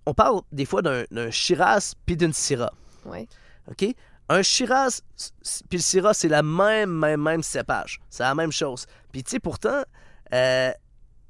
[0.05, 2.73] On parle des fois d'un Shiraz puis d'une Syrah,
[3.05, 3.29] Ouais.
[3.71, 3.95] OK?
[4.29, 5.03] Un Shiraz
[5.69, 8.01] puis le Syrah, c'est la même, même, même cépage.
[8.11, 8.87] C'est la même chose.
[9.13, 9.83] Puis tu sais, pourtant,
[10.35, 10.73] euh,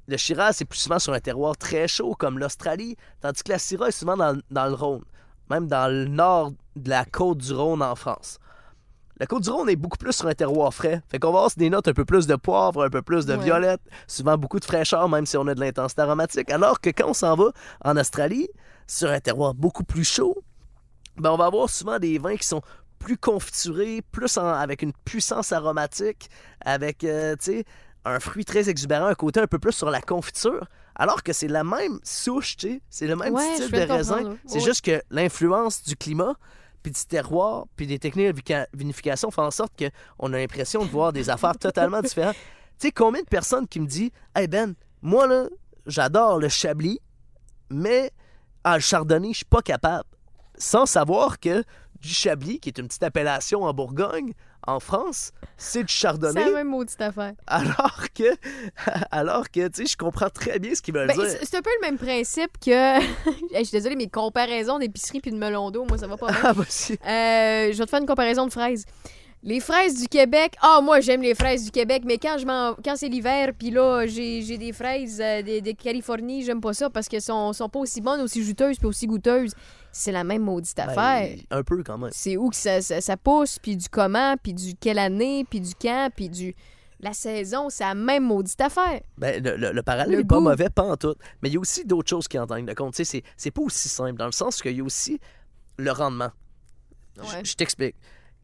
[0.07, 3.59] le Shiraz, c'est plus souvent sur un terroir très chaud, comme l'Australie, tandis que la
[3.59, 5.03] Syrah est souvent dans, dans le Rhône,
[5.51, 8.39] même dans le nord de la côte du Rhône en France.
[9.19, 11.01] La côte du Rhône est beaucoup plus sur un terroir frais.
[11.09, 13.33] Fait qu'on va avoir des notes un peu plus de poivre, un peu plus de
[13.35, 13.43] Ouais.
[13.43, 16.49] violette, souvent beaucoup de fraîcheur, même si on a de l'intensité aromatique.
[16.51, 17.45] Alors que quand on s'en va
[17.85, 18.49] en Australie,
[18.87, 20.35] sur un terroir beaucoup plus chaud,
[21.17, 22.61] ben on va avoir souvent des vins qui sont
[22.99, 26.29] plus confiturés, plus en- avec une puissance aromatique,
[26.65, 27.35] avec, euh,
[28.05, 31.47] un fruit très exubérant, un côté un peu plus sur la confiture, alors que c'est
[31.47, 32.57] la même souche,
[32.89, 34.35] c'est le même Ouais, style de raisin.
[34.45, 34.59] C'est ouais.
[34.65, 36.35] juste que l'influence du climat,
[36.83, 40.89] puis du terroir, puis des techniques de vinification font en sorte qu'on a l'impression de
[40.89, 42.35] voir des affaires totalement différentes.
[42.79, 45.47] Tu sais, combien de personnes qui me disent Hey Ben, moi là,
[45.87, 46.99] j'adore le Chablis,
[47.69, 48.11] mais
[48.63, 50.09] ah, le Chardonnay, je suis pas capable.
[50.57, 51.63] Sans savoir que
[51.99, 54.33] du Chablis, qui est une petite appellation en Bourgogne,
[54.67, 56.45] en France, c'est du C'est Chardonnay.
[56.45, 57.33] la même maudite affaire.
[57.47, 58.23] Alors que,
[59.11, 61.25] alors que, tu sais, je comprends très bien ce qu'ils veulent Ben, dire.
[61.27, 62.99] c'est c'est un peu le même principe que.
[63.53, 66.27] Je suis désolée, mais comparaison d'épicerie puis de melon d'eau, moi, ça va pas.
[66.43, 66.93] Ah, bah si.
[66.93, 68.85] Euh, je vais te faire une comparaison de fraises.
[69.45, 72.75] Les fraises du Québec, ah moi j'aime les fraises du Québec, mais quand je m'en-
[72.83, 76.73] quand c'est l'hiver, puis là j'ai j'ai des fraises euh, de, de Californie, j'aime pas
[76.73, 79.53] ça parce qu'elles sont, sont pas aussi bonnes, aussi juteuses, puis aussi goûteuses.
[79.91, 80.95] C'est la même maudite affaire.
[81.27, 82.09] Ben, un peu quand même.
[82.13, 85.59] C'est où que ça, ça, ça pousse, puis du comment, puis du quelle année, puis
[85.59, 86.55] du quand, puis du
[87.01, 89.01] la saison, c'est la même maudite affaire.
[89.17, 91.15] Ben, le, le- le parallèle Le n'est pas mauvais, pas en tout.
[91.41, 92.95] Mais il y a aussi d'autres choses qui en tiennent de compte.
[92.95, 95.19] C'est- c'est pas aussi simple, dans le sens qu'il y a aussi
[95.77, 96.31] le rendement.
[97.17, 97.43] Ouais.
[97.43, 97.95] Je t'explique.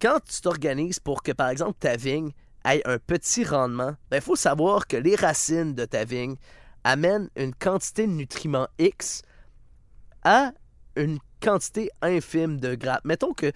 [0.02, 2.32] Quand tu t'organises pour que, par exemple, ta vigne
[2.66, 6.36] ait un petit rendement, il faut savoir que les racines de ta vigne
[6.84, 9.22] amènent une quantité de nutriments X
[10.24, 10.52] à
[10.95, 13.04] une quantité infime de grappes.
[13.06, 13.54] Mettons que, tu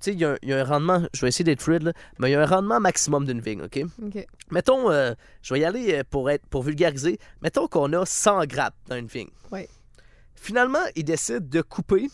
[0.00, 1.92] sais, il y, a un- il y a un rendement, je vais essayer d'être là,
[2.18, 3.80] mais il y a un rendement maximum d'une vigne, OK?
[4.04, 4.26] OK.
[4.50, 7.18] Mettons, euh, je vais y aller euh, pour, être, pour vulgariser.
[7.40, 9.30] Mettons qu'on a 100 grappes dans une vigne.
[9.50, 9.68] Ouais.
[10.34, 12.08] Finalement, ils décident de couper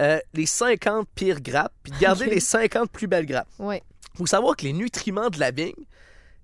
[0.00, 3.48] euh, les 50 pires grappes puis de garder les 50 plus belles grappes.
[3.58, 3.82] Ouais.
[4.14, 5.72] Il faut savoir que les nutriments de la vigne,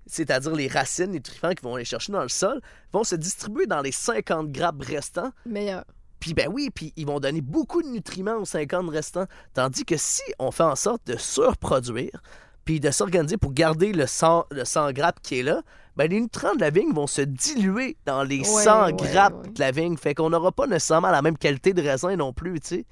[0.07, 2.61] c'est-à-dire les racines, les nutriments qui vont aller chercher dans le sol,
[2.93, 5.33] vont se distribuer dans les 50 grappes restants.
[5.47, 5.85] Meilleur.
[6.21, 9.27] Puis ben oui, puis ils vont donner beaucoup de nutriments aux 50 restants.
[9.53, 12.23] Tandis que si on fait en sorte de surproduire,
[12.65, 15.63] puis de s'organiser pour garder le 100, le 100 grappes qui est là,
[15.97, 19.45] ben les nutriments de la vigne vont se diluer dans les Ouais, 100 ouais, grappes
[19.45, 19.53] ouais.
[19.53, 19.97] de la vigne.
[19.97, 22.87] Fait qu'on n'aura pas nécessairement la même qualité de raisin non plus, tu sais.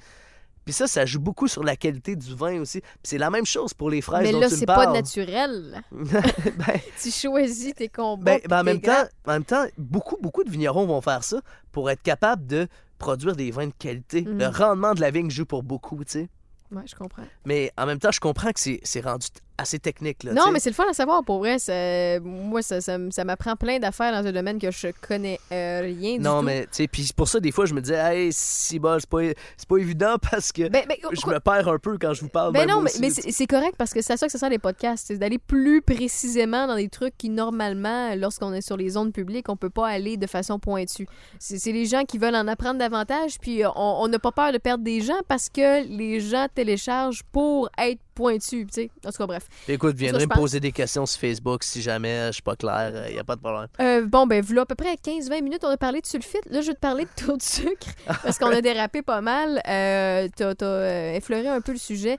[0.64, 2.80] Puis ça, ça joue beaucoup sur la qualité du vin aussi.
[2.80, 4.92] Puis c'est la même chose pour les fraises Mais dont là, tu me c'est pas
[4.92, 5.82] naturel.
[5.92, 6.14] ben,
[7.00, 8.38] Tu choisis tes combats.
[8.38, 11.40] ben, ben, en, même temps, en même temps, beaucoup, beaucoup de vignerons vont faire ça
[11.72, 14.22] pour être capables de produire des vins de qualité.
[14.22, 14.38] Mhm.
[14.38, 16.28] Le rendement de la vigne joue pour beaucoup, tu sais.
[16.70, 17.24] Ouais, je comprends.
[17.44, 19.26] Mais en même temps, je comprends que c'est rendu
[19.58, 20.24] assez technique.
[20.24, 21.22] Là, Non, mais c'est le fun à savoir.
[21.24, 24.70] Pour vrai, ça- moi, ça, ça, m- ça m'apprend plein d'affaires dans un domaine que
[24.70, 26.46] je connais euh, rien du Non, tout.
[26.46, 29.08] mais tu sais, puis pour ça, des fois, je me disais, hey, si bol, c'est
[29.08, 29.18] pas,
[29.56, 32.22] c'est pas évident parce que Ben, ben, je quoi- me perds un peu quand je
[32.22, 32.52] vous parle.
[32.52, 34.38] ben même non, mais, mais c'est c'est correct parce que c'est à ça que ça
[34.38, 35.06] sert les podcasts.
[35.08, 39.48] C'est d'aller plus précisément dans des trucs qui, normalement, lorsqu'on est sur les zones publiques,
[39.48, 41.06] on peut pas aller de façon pointue.
[41.38, 44.52] C'est c'est les gens qui veulent en apprendre davantage, puis euh, on n'a pas peur
[44.52, 48.90] de perdre des gens parce que les gens téléchargent pour être pointus, tu sais.
[49.06, 49.46] En tout cas, bref.
[49.68, 53.06] Écoute, viendrez me poser des questions sur Facebook si jamais euh, je suis pas clair,
[53.08, 53.68] il n'y a pas de problème.
[53.80, 56.42] Euh, bon, ben, voilà, à peu près 15-20 minutes, on a parlé de sulfite.
[56.50, 57.86] Là, je vais te parler de taux de sucre
[58.22, 59.60] parce qu'on a dérapé pas mal.
[59.68, 62.18] Euh, T'as t'as, euh, effleuré un peu le sujet.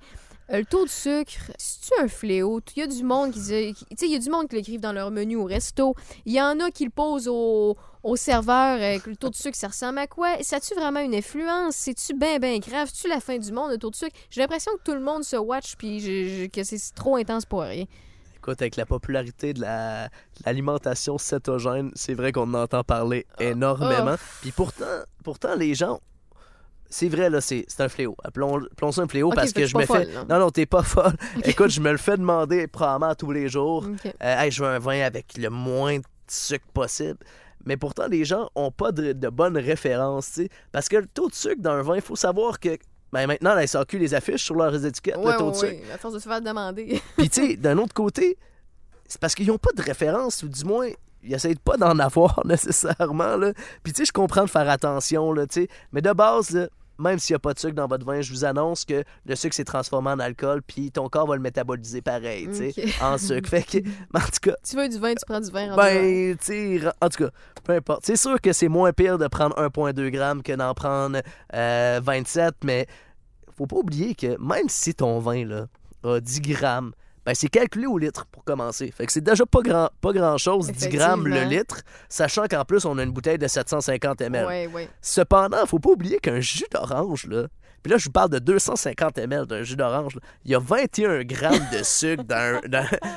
[0.52, 2.60] Euh, le taux de sucre, c'est-tu un fléau?
[2.76, 4.82] Il y a du monde qui, qui- tu il y a du monde qui l'écrivent
[4.82, 5.96] dans leur menu au resto.
[6.26, 8.78] Il y en a qui le posent au, au serveur.
[8.82, 10.36] euh, que le taux de sucre, ça ressemble à quoi?
[10.41, 11.76] Ça a-tu vraiment une influence?
[11.76, 12.89] C'est-tu bien, bien grave?
[12.94, 14.16] C'est-tu la fin du monde, le taux de sucre?
[14.30, 17.46] J'ai l'impression que tout le monde se watch puis je- je- que c'est trop intense
[17.46, 17.86] pour rien.
[18.36, 20.10] Écoute, avec la popularité de la-
[20.46, 24.16] l'alimentation cétogène, c'est vrai qu'on en entend parler énormément.
[24.16, 24.24] Oh.
[24.41, 24.84] Puis pourtant,
[25.24, 26.02] pourtant, les gens,
[26.94, 28.16] c'est vrai, là, c'est c'est un fléau.
[28.24, 30.08] Appelons, appelons ça un fléau parce que que je me fais.
[30.30, 31.14] non, non, t'es pas folle.
[31.44, 33.86] Écoute, je me le fais demander probablement tous les jours.
[34.06, 37.18] Euh, hey, je veux un vin avec le moins de sucre possible.
[37.66, 40.50] Mais pourtant, les gens ont pas de, de bonnes références, tu sais.
[40.72, 42.78] Parce que le taux de sucre dans un vin, il faut savoir que.
[43.12, 45.72] Ben maintenant, la SAQ les affiche sur leurs étiquettes, Ouais, le taux de sucre.
[45.72, 47.02] ouais, à force de se faire demander.
[47.18, 48.38] Puis, tu sais, d'un autre côté,
[49.08, 50.89] c'est parce qu'ils n'ont pas de référence, ou du moins,
[51.24, 53.54] ils essayent pas d'en avoir nécessairement, là.
[53.84, 55.68] Puis, tu sais, je comprends de faire attention, là, tu sais.
[55.91, 56.68] Mais de base, là,
[57.04, 59.36] même s'il n'y a pas de sucre dans votre vin, je vous annonce que le
[59.36, 63.18] sucre s'est transformé en alcool, puis ton corps va le métaboliser pareil, tu sais, en
[63.18, 63.49] sucre.
[63.49, 63.78] Fait que,
[64.14, 65.76] en tout cas, tu veux du vin, tu prends du vin.
[65.76, 67.30] ben, tu en tout cas,
[67.64, 68.06] peu importe.
[68.06, 71.22] C'est sûr que c'est moins pire de prendre 1,2 g que d'en prendre
[71.54, 72.88] euh, 27, mais
[73.56, 75.68] faut pas oublier que même si ton vin là,
[76.04, 76.93] a 10 grammes,
[77.26, 78.92] ben c'est calculé au litre pour commencer.
[78.92, 82.66] Fait que c'est déjà pas grand, pas grand chose, 10 grammes le litre, sachant qu'en
[82.66, 84.48] plus on a une bouteille de 750 ml.
[84.48, 84.90] Ouais, ouais.
[85.02, 87.48] Cependant, faut pas oublier qu'un jus d'orange, là,
[87.84, 90.16] Puis là, je vous parle de 250 ml d'un jus d'orange.
[90.16, 90.22] là.
[90.46, 92.70] Il y a 21 grammes de sucre dans, tu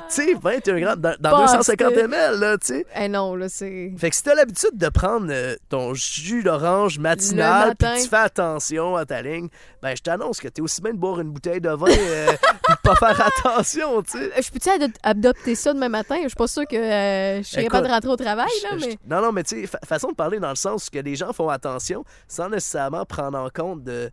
[0.09, 2.03] sais, 21 grammes dans, dans Pas 250 assez.
[2.09, 2.87] ml, là, tu sais.
[2.97, 3.93] Eh non, là, c'est.
[3.97, 8.17] Fait que si t'as l'habitude de prendre euh, ton jus d'orange matinal, puis tu fais
[8.17, 9.49] attention à ta ligne,
[9.83, 12.27] ben je t'annonce que t'es aussi bien de boire une bouteille de vin euh,
[12.65, 14.25] puis de pas faire attention, tu sais.
[14.37, 16.17] Euh, Je peux-tu ado- adopter ça demain matin?
[16.25, 18.99] Je suis pas sûre que euh, je serais capable de rentrer au travail, là, mais.
[19.09, 21.33] Non, non, mais tu sais, fa- façon de parler dans le sens que les gens
[21.33, 24.11] font attention sans nécessairement prendre en compte de,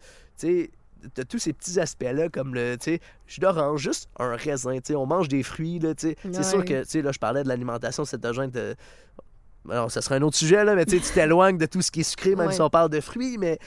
[0.47, 0.71] tu sais,
[1.15, 4.81] de tous ces petits aspects-là, comme le, tu sais, jus d'orange, juste un raisin, tu
[4.85, 6.15] sais, on mange des fruits, là, tu sais.
[6.31, 8.75] C'est sûr que, tu sais, là, je parlais de l'alimentation cétogène de...
[9.69, 11.91] Alors, ça serait un autre sujet, là, mais tu sais, tu t'éloignes de tout ce
[11.91, 12.53] qui est sucré, même Ouais.
[12.53, 13.59] si on parle de fruits, mais,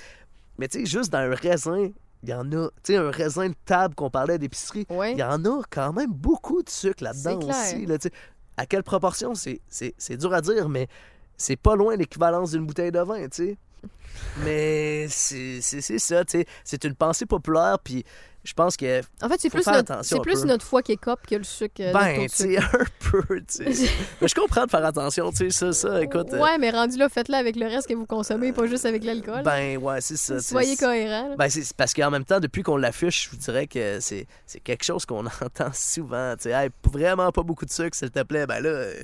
[0.59, 1.91] mais tu sais, juste dans un raisin,
[2.23, 5.23] il y en a, tu sais, un raisin de table qu'on parlait d'épicerie, il y
[5.23, 7.87] en a quand même beaucoup de sucre là-dedans aussi.
[7.87, 8.15] Là, tu sais.
[8.57, 9.61] à quelle proportion, c'est,
[10.17, 10.89] dur à dire, mais
[11.37, 13.59] c'est pas loin l'équivalence d'une bouteille de vin, tu sais.
[14.45, 16.47] Mais c'est, ça, tu sais.
[16.65, 18.05] C'est une pensée populaire, puis
[18.45, 20.47] je pense que, En fait, c'est plus, notre, attention c'est plus peu.
[20.47, 21.81] notre foie qui est cop que le sucre.
[21.81, 23.91] euh, ben, tu sais, un peu, tu sais.
[24.21, 26.33] mais je comprends de faire attention, tu sais, ça, ça, écoute.
[26.33, 29.03] euh, Ouais, mais rendu là, faites-le avec le reste que vous consommez, pas juste avec
[29.03, 29.43] l'alcool.
[29.43, 30.39] Ben, ouais, c'est ça.
[30.41, 31.31] Soyez cohérents.
[31.31, 31.37] là.
[31.37, 34.61] Ben, c'est parce qu'en même temps, depuis qu'on l'affiche, je vous dirais que c'est c'est
[34.61, 36.35] quelque chose qu'on entend souvent.
[36.37, 38.47] Tu sais, Hey, vraiment pas beaucoup de sucre, s'il te plaît.
[38.47, 38.95] Ben là, euh,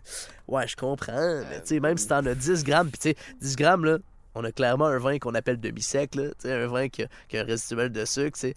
[0.47, 1.43] ouais, je comprends.
[1.51, 3.99] Mais tu sais, même si t'en as 10 grammes, puis tu sais, 10 grammes, là,
[4.35, 6.25] on a clairement un vin qu'on appelle demi-sec, là.
[6.45, 8.55] Un vin qui a, qui a un résiduel de sucre, tu sais.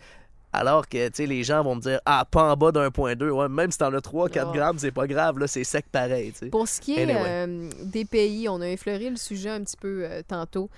[0.54, 3.30] Alors que, les gens vont me dire, ah, pas en bas d'un point 2.
[3.30, 4.54] Ouais, même si t'en as 3, 4 Oh.
[4.54, 6.32] grammes, c'est pas grave, là, c'est sec pareil.
[6.50, 7.22] Pour ce qui est Anyway.
[7.26, 10.70] euh, des pays, on a effleuré le sujet un petit peu euh, tantôt.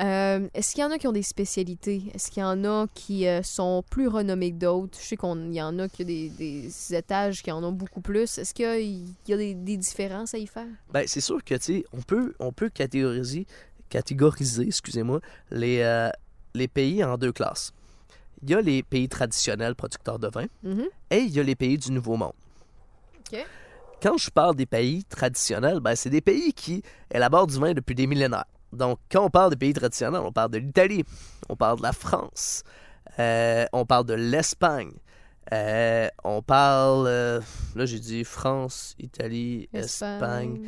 [0.00, 2.02] Euh, Est-ce qu'il y en a qui ont des spécialités?
[2.12, 4.98] Est-ce qu'il y en a qui euh, sont plus renommés que d'autres?
[5.00, 8.00] Je sais qu'il y en a qui ont des, des étages qui en ont beaucoup
[8.00, 8.36] plus.
[8.38, 10.66] Est-ce qu'il y a, il y a des, des différences à y faire?
[10.92, 13.46] Ben, c'est sûr que, tu sais, on peut, on peut catégoriser,
[13.98, 15.20] catégoriser excusez-moi,
[15.52, 16.10] les, euh,
[16.54, 17.72] les pays en deux classes.
[18.42, 20.86] Il y a les pays traditionnels producteurs de vin Mhm.
[21.10, 22.32] et il y a les pays du Nouveau Monde.
[24.02, 27.94] Quand je parle des pays traditionnels, ben, c'est des pays qui élaborent du vin depuis
[27.94, 28.44] des millénaires.
[28.72, 31.04] Donc, quand on parle des pays traditionnels, on parle de l'Italie,
[31.48, 32.64] on parle de la France,
[33.20, 34.90] euh, on parle de l'Espagne,
[35.52, 37.06] euh, on parle...
[37.06, 37.40] euh,
[37.76, 40.58] là, j'ai dit France, Italie, Espagne.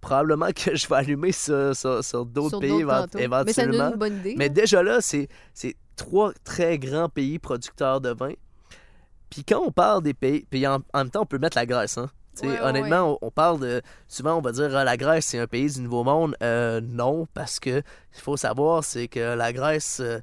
[0.00, 3.18] Probablement que je vais allumer sur, sur- sur d'autres pays d'autres évent- tantôt.
[3.18, 3.92] Mais ça nous éventuellement.
[3.92, 4.34] une bonne idée.
[4.36, 8.32] Mais déjà là, c'est c'est trois très grands pays producteurs de vin.
[9.30, 11.66] Puis quand on parle des pays, puis en, en même temps, on peut mettre la
[11.66, 11.98] Grèce.
[11.98, 12.10] Hein.
[12.42, 13.82] Ouais, ouais, honnêtement, On, on parle de.
[14.08, 16.34] Souvent, on va dire ah, la Grèce, c'est un pays du Nouveau Monde.
[16.42, 17.78] Euh, non, parce que
[18.14, 20.20] il faut savoir, c'est que la Grèce, euh,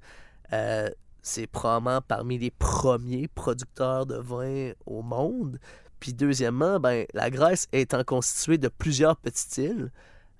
[0.53, 0.89] euh,
[1.21, 5.59] c'est probablement parmi les premiers producteurs de vin au monde.
[5.99, 9.91] Puis deuxièmement, ben, la Grèce étant constituée de plusieurs petites îles,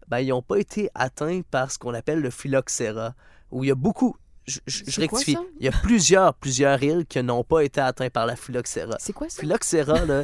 [0.08, 3.14] ben, ils n'ont pas été atteints par ce qu'on appelle le phylloxéra,
[3.52, 4.16] où il y a beaucoup.
[4.46, 5.38] Je, je- je C'est quoi rectifie.
[5.60, 8.96] Il y a plusieurs, plusieurs îles qui n'ont pas été atteintes par la phylloxéra.
[9.00, 9.42] C'est quoi ça?
[9.42, 10.24] Phylloxéra, là,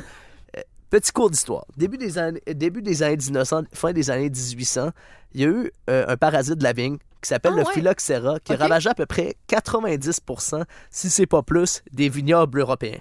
[0.58, 1.66] euh, petit cours d'histoire.
[1.76, 4.92] Début des années, début des années 1900, fin des années 1800,
[5.34, 7.74] il y a eu euh, un parasite de la vigne qui s'appelle Ah le ouais?
[7.74, 13.00] phylloxéra, qui ravageait à peu près 90%, si c'est pas plus, des vignobles européens.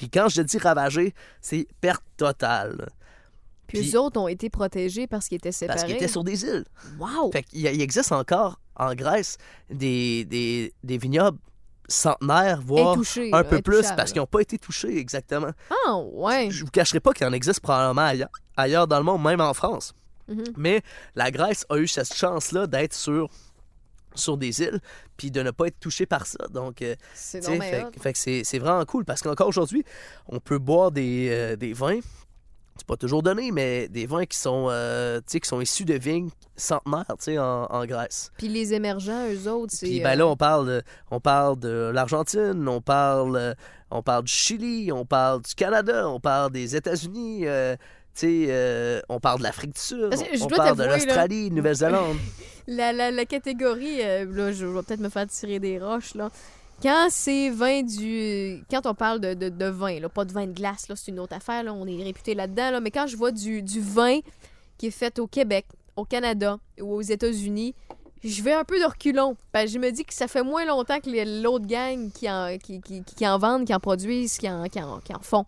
[0.00, 2.88] Puis quand je dis ravager, c'est perte totale.
[3.66, 5.76] Puis, eux autres ont été protégés parce qu'ils étaient séparés.
[5.76, 6.64] Parce qu'ils étaient sur des îles.
[6.98, 7.30] Wow!
[7.30, 9.36] Fait qu'il existe encore en Grèce
[9.68, 11.36] des, des, des vignobles
[11.86, 12.96] centenaires, voire
[13.32, 15.50] un peu plus, parce qu'ils n'ont pas été touchés exactement.
[15.86, 16.50] Ah, ouais.
[16.50, 19.52] Je vous cacherai pas qu'il en existe probablement ailleurs, ailleurs dans le monde, même en
[19.52, 19.92] France.
[20.28, 20.44] Mhm.
[20.56, 20.80] Mais
[21.14, 23.28] la Grèce a eu cette chance-là d'être sur,
[24.14, 24.80] sur des îles,
[25.16, 26.46] puis de ne pas être touchée par ça.
[26.52, 29.84] Donc, euh, C'est fait, fait que c'est vraiment cool, parce qu'encore aujourd'hui,
[30.28, 32.00] on peut boire des, euh, des vins,
[32.80, 36.30] c'est pas toujours donné, mais des vins qui sont, euh, qui sont issus de vignes
[36.56, 37.04] centenaires
[37.38, 38.32] en, en Grèce.
[38.38, 39.86] Puis les émergents, eux autres, c'est.
[39.86, 43.54] Puis ben euh, là, on parle de, on parle de l'Argentine, on parle, euh,
[43.90, 47.76] on parle du Chili, on parle du Canada, on parle des États-Unis, euh,
[48.20, 50.96] tu sais, euh, on parle de l'Afrique du Sud, je on, parle de t'avouer, là-
[50.96, 52.16] l'Australie, Nouvelle-Zélande.
[52.66, 56.30] La, la, la catégorie, euh, là, je vais peut-être me faire tirer des roches, là.
[56.82, 58.62] Quand c'est vin du.
[58.70, 61.10] Quand on parle de, de, de vin, là, pas de vin de glace, là, c'est
[61.10, 63.80] une autre affaire, là, on est réputé là-dedans, là, mais quand je vois du, du
[63.80, 64.20] vin
[64.78, 65.66] qui est fait au Québec,
[65.96, 67.74] au Canada ou aux États-Unis,
[68.22, 69.34] je vais un peu de reculons.
[69.52, 72.56] Que je me dis que ça fait moins longtemps que les- l'autre gang qui en,
[72.62, 75.44] qui, qui, qui en vendent, qui en produisent, qui en, qui en, qui en font,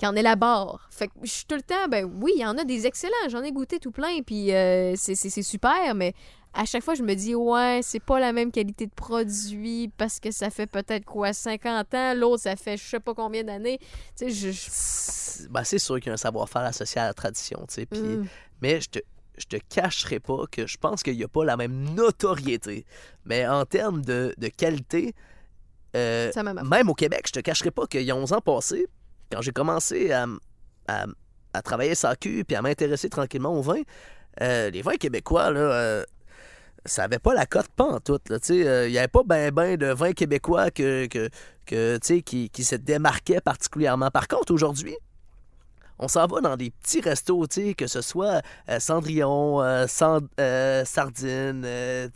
[0.00, 0.80] qui en élaborent.
[0.90, 3.28] Fait que je suis tout le temps, ben oui, il y en a des excellents,
[3.28, 6.14] j'en ai goûté tout plein, puis euh, c'est super, mais
[6.54, 10.18] à chaque fois, je me dis, ouais, c'est pas la même qualité de produit parce
[10.18, 13.78] que ça fait peut-être quoi, 50 ans, l'autre, ça fait je sais pas combien d'années.
[14.18, 15.46] Tu sais, je.
[15.50, 17.86] ben, c'est sûr qu'il y a un savoir-faire associé à la tradition, tu sais.
[17.86, 18.26] puis- Mm.
[18.62, 18.98] Mais je te,
[19.36, 22.84] je te cacherai pas que je pense qu'il n'y a pas la même notoriété.
[23.26, 25.14] Mais en termes de, de qualité,
[25.94, 26.30] euh,
[26.64, 28.86] même au Québec, je te cacherai pas qu'il y a 11 ans passés,
[29.30, 30.26] quand j'ai commencé à,
[30.88, 31.06] à,
[31.52, 33.80] à travailler SAQ puis à m'intéresser tranquillement au vin,
[34.40, 36.04] euh, les vins québécois, là, euh,
[36.86, 38.18] ça avait pas la cote pas en tout.
[38.48, 41.28] Il n'y avait pas ben ben de vins québécois que, que,
[41.66, 44.10] que, qui, qui se démarquaient particulièrement.
[44.10, 44.96] Par contre, aujourd'hui,
[46.00, 47.46] on s'en va dans des petits restos,
[47.76, 52.08] que ce soit euh, Cendrillon, euh, Sand- euh, Sardine, euh,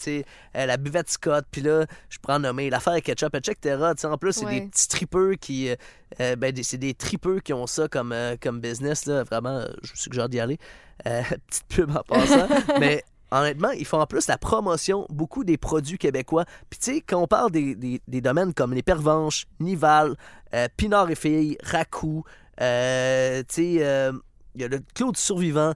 [0.54, 3.76] la buvette Scott, puis là, je prends nommer l'affaire ketchup, etc.
[4.04, 4.60] En plus, c'est Ouais.
[4.60, 5.70] des petits tripeux qui...
[6.18, 10.40] ben, c'est des tripeux qui ont ça comme, comme business, là, vraiment, je suggère d'y
[10.40, 10.58] aller.
[11.04, 12.48] Petite pub en passant.
[12.80, 16.44] mais honnêtement, ils font en plus la promotion beaucoup des produits québécois.
[16.70, 20.14] Puis tu sais, quand on parle des, des- des domaines comme les Pervenches, Nival,
[20.54, 22.22] euh, Pinard et Filles, Racou,
[22.60, 24.12] euh, tu sais, euh,
[24.54, 25.72] il y a le Clos du Survivant.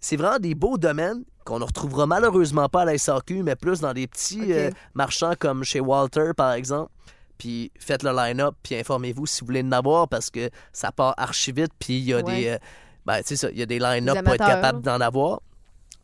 [0.00, 3.80] C'est vraiment des beaux domaines qu'on ne retrouvera malheureusement pas à la SAQ, mais plus
[3.80, 6.90] dans des petits euh, marchands comme chez Walter, par exemple.
[7.38, 11.14] Puis faites le line-up, puis informez-vous si vous voulez en avoir parce que ça part
[11.16, 12.22] archi vite, puis il y a Ouais.
[12.22, 12.48] des...
[12.48, 12.58] euh,
[13.06, 15.40] ben, tu sais ça, il y a des line-up pour être capable d'en avoir.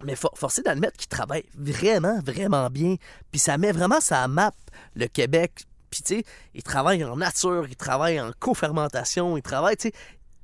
[0.05, 2.97] Mais for- forcé d'admettre qu'ils travaillent vraiment, vraiment bien.
[3.31, 4.53] Puis ça met vraiment sa map,
[4.97, 5.65] le Québec.
[5.95, 6.25] Puis tu sais,
[6.55, 9.95] ils travaillent en nature, ils travaillent en co-fermentation, ils travaillent, tu sais,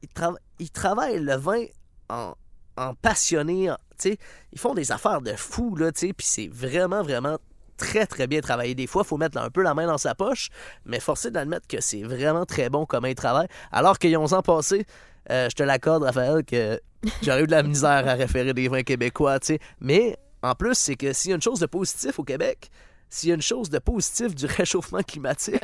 [0.02, 1.64] ils, trava- ils travaillent le vin
[2.08, 2.34] en,
[2.76, 3.70] en passionné.
[3.70, 4.18] en- Tu sais,
[4.52, 6.12] ils font des affaires de fou, là, tu sais.
[6.12, 7.38] Puis c'est vraiment, vraiment
[7.76, 8.74] très, très bien travaillé.
[8.76, 10.50] Des fois, il faut mettre un peu la main dans sa poche,
[10.84, 13.48] mais forcé d'admettre que c'est vraiment très bon comment ils travaillent.
[13.72, 14.86] Alors qu'il y a 11 ans passés,
[15.30, 16.80] euh, je te l'accorde, Raphaël, que
[17.22, 19.58] j'aurais eu de la misère à référer des vins québécois, tu sais.
[19.80, 22.70] Mais en plus, c'est que s'il y a une chose de positif au Québec,
[23.10, 25.60] s'il y a une chose de positif du réchauffement climatique,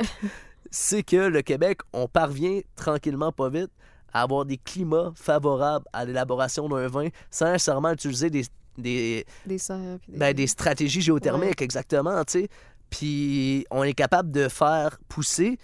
[0.69, 3.71] c'est que le Québec, on parvient tranquillement, pas vite,
[4.13, 8.45] à avoir des climats favorables à l'élaboration d'un vin sans nécessairement utiliser des,
[8.77, 9.97] des, Des serres.
[10.07, 12.49] des- ben, des stratégies géothermiques, exactement, tu sais.
[12.89, 15.57] Puis on est capable de faire pousser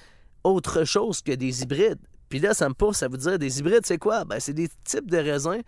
[0.44, 2.00] autre chose que des hybrides.
[2.28, 4.26] Puis là, ça me pousse à vous dire, des hybrides, c'est quoi?
[4.26, 5.62] Ben, c'est des types de raisins,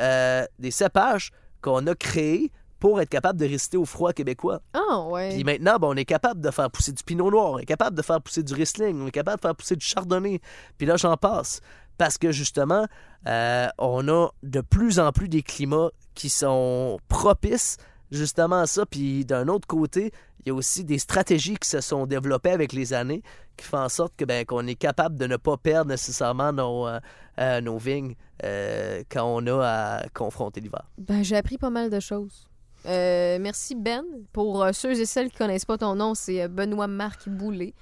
[0.00, 1.30] euh, des cépages
[1.60, 4.60] qu'on a créés pour être capable de résister au froid québécois.
[4.72, 5.30] Ah, ouais.
[5.30, 7.96] Puis maintenant, ben, on est capable de faire pousser du pinot noir, on est capable
[7.96, 10.40] de faire pousser du Riesling, on est capable de faire pousser du chardonnay.
[10.76, 11.60] Puis là, j'en passe.
[11.96, 12.86] Parce que justement,
[13.26, 17.76] euh, on a de plus en plus des climats qui sont propices
[18.10, 18.86] justement à ça.
[18.86, 22.72] Puis d'un autre côté, il y a aussi des stratégies qui se sont développées avec
[22.72, 23.22] les années
[23.56, 26.86] qui font en sorte que ben, qu'on est capable de ne pas perdre nécessairement nos,
[26.86, 27.00] euh,
[27.38, 28.14] euh, nos vignes
[28.44, 30.84] euh, quand on a à confronter l'hiver.
[30.96, 32.47] Ben, j'ai appris pas mal de choses.
[32.86, 34.04] Euh, merci Ben.
[34.32, 37.74] Pour euh, ceux et celles qui connaissent pas ton nom, c'est euh, Benoît Marc Boulet.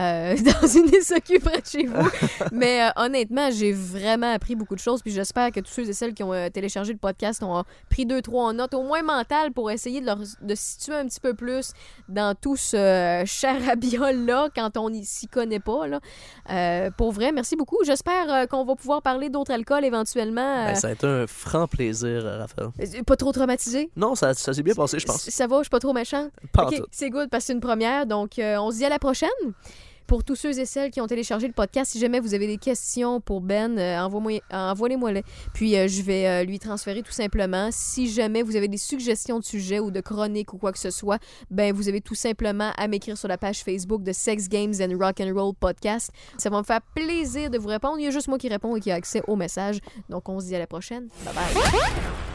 [0.00, 2.08] Euh, dans une SAQ près de chez vous.
[2.52, 5.02] Mais euh, honnêtement, j'ai vraiment appris beaucoup de choses.
[5.02, 8.06] Puis j'espère que tous ceux et celles qui ont euh, téléchargé le podcast ont pris
[8.06, 11.20] deux, trois en note, au moins mentales, pour essayer de, leur, de situer un petit
[11.20, 11.72] peu plus
[12.08, 15.86] dans tout ce charabia-là quand on y- s'y connaît pas.
[15.86, 16.90] Là.
[16.96, 17.78] Pour vrai, merci beaucoup.
[17.84, 20.64] J'espère qu'on va pouvoir parler d'autres alcools éventuellement.
[20.66, 22.70] Ben, ça a été un franc plaisir, Raphaël.
[23.04, 23.90] pas trop traumatisé?
[23.96, 25.28] Non, ça, ça s'est bien passé, je pense.
[25.28, 26.30] Ça va, je suis pas trop méchante.
[26.52, 26.84] Pas en Ok, tout.
[26.90, 28.06] c'est good parce que c'est une première.
[28.06, 29.28] Donc, on se dit à la prochaine.
[30.10, 32.56] Pour tous ceux et celles qui ont téléchargé le podcast, si jamais vous avez des
[32.56, 33.96] questions pour Ben, euh,
[34.50, 35.22] envoyez-moi-les.
[35.54, 37.68] Puis euh, je vais euh, lui transférer tout simplement.
[37.70, 40.90] Si jamais vous avez des suggestions de sujets ou de chroniques ou quoi que ce
[40.90, 44.74] soit, ben vous avez tout simplement à m'écrire sur la page Facebook de Sex Games
[44.80, 46.10] and Rock and Roll Podcast.
[46.38, 48.00] Ça va me faire plaisir de vous répondre.
[48.00, 49.78] Il y a juste moi qui réponds et qui a accès au message.
[50.08, 51.06] Donc on se dit à la prochaine.
[51.24, 52.29] Bye bye.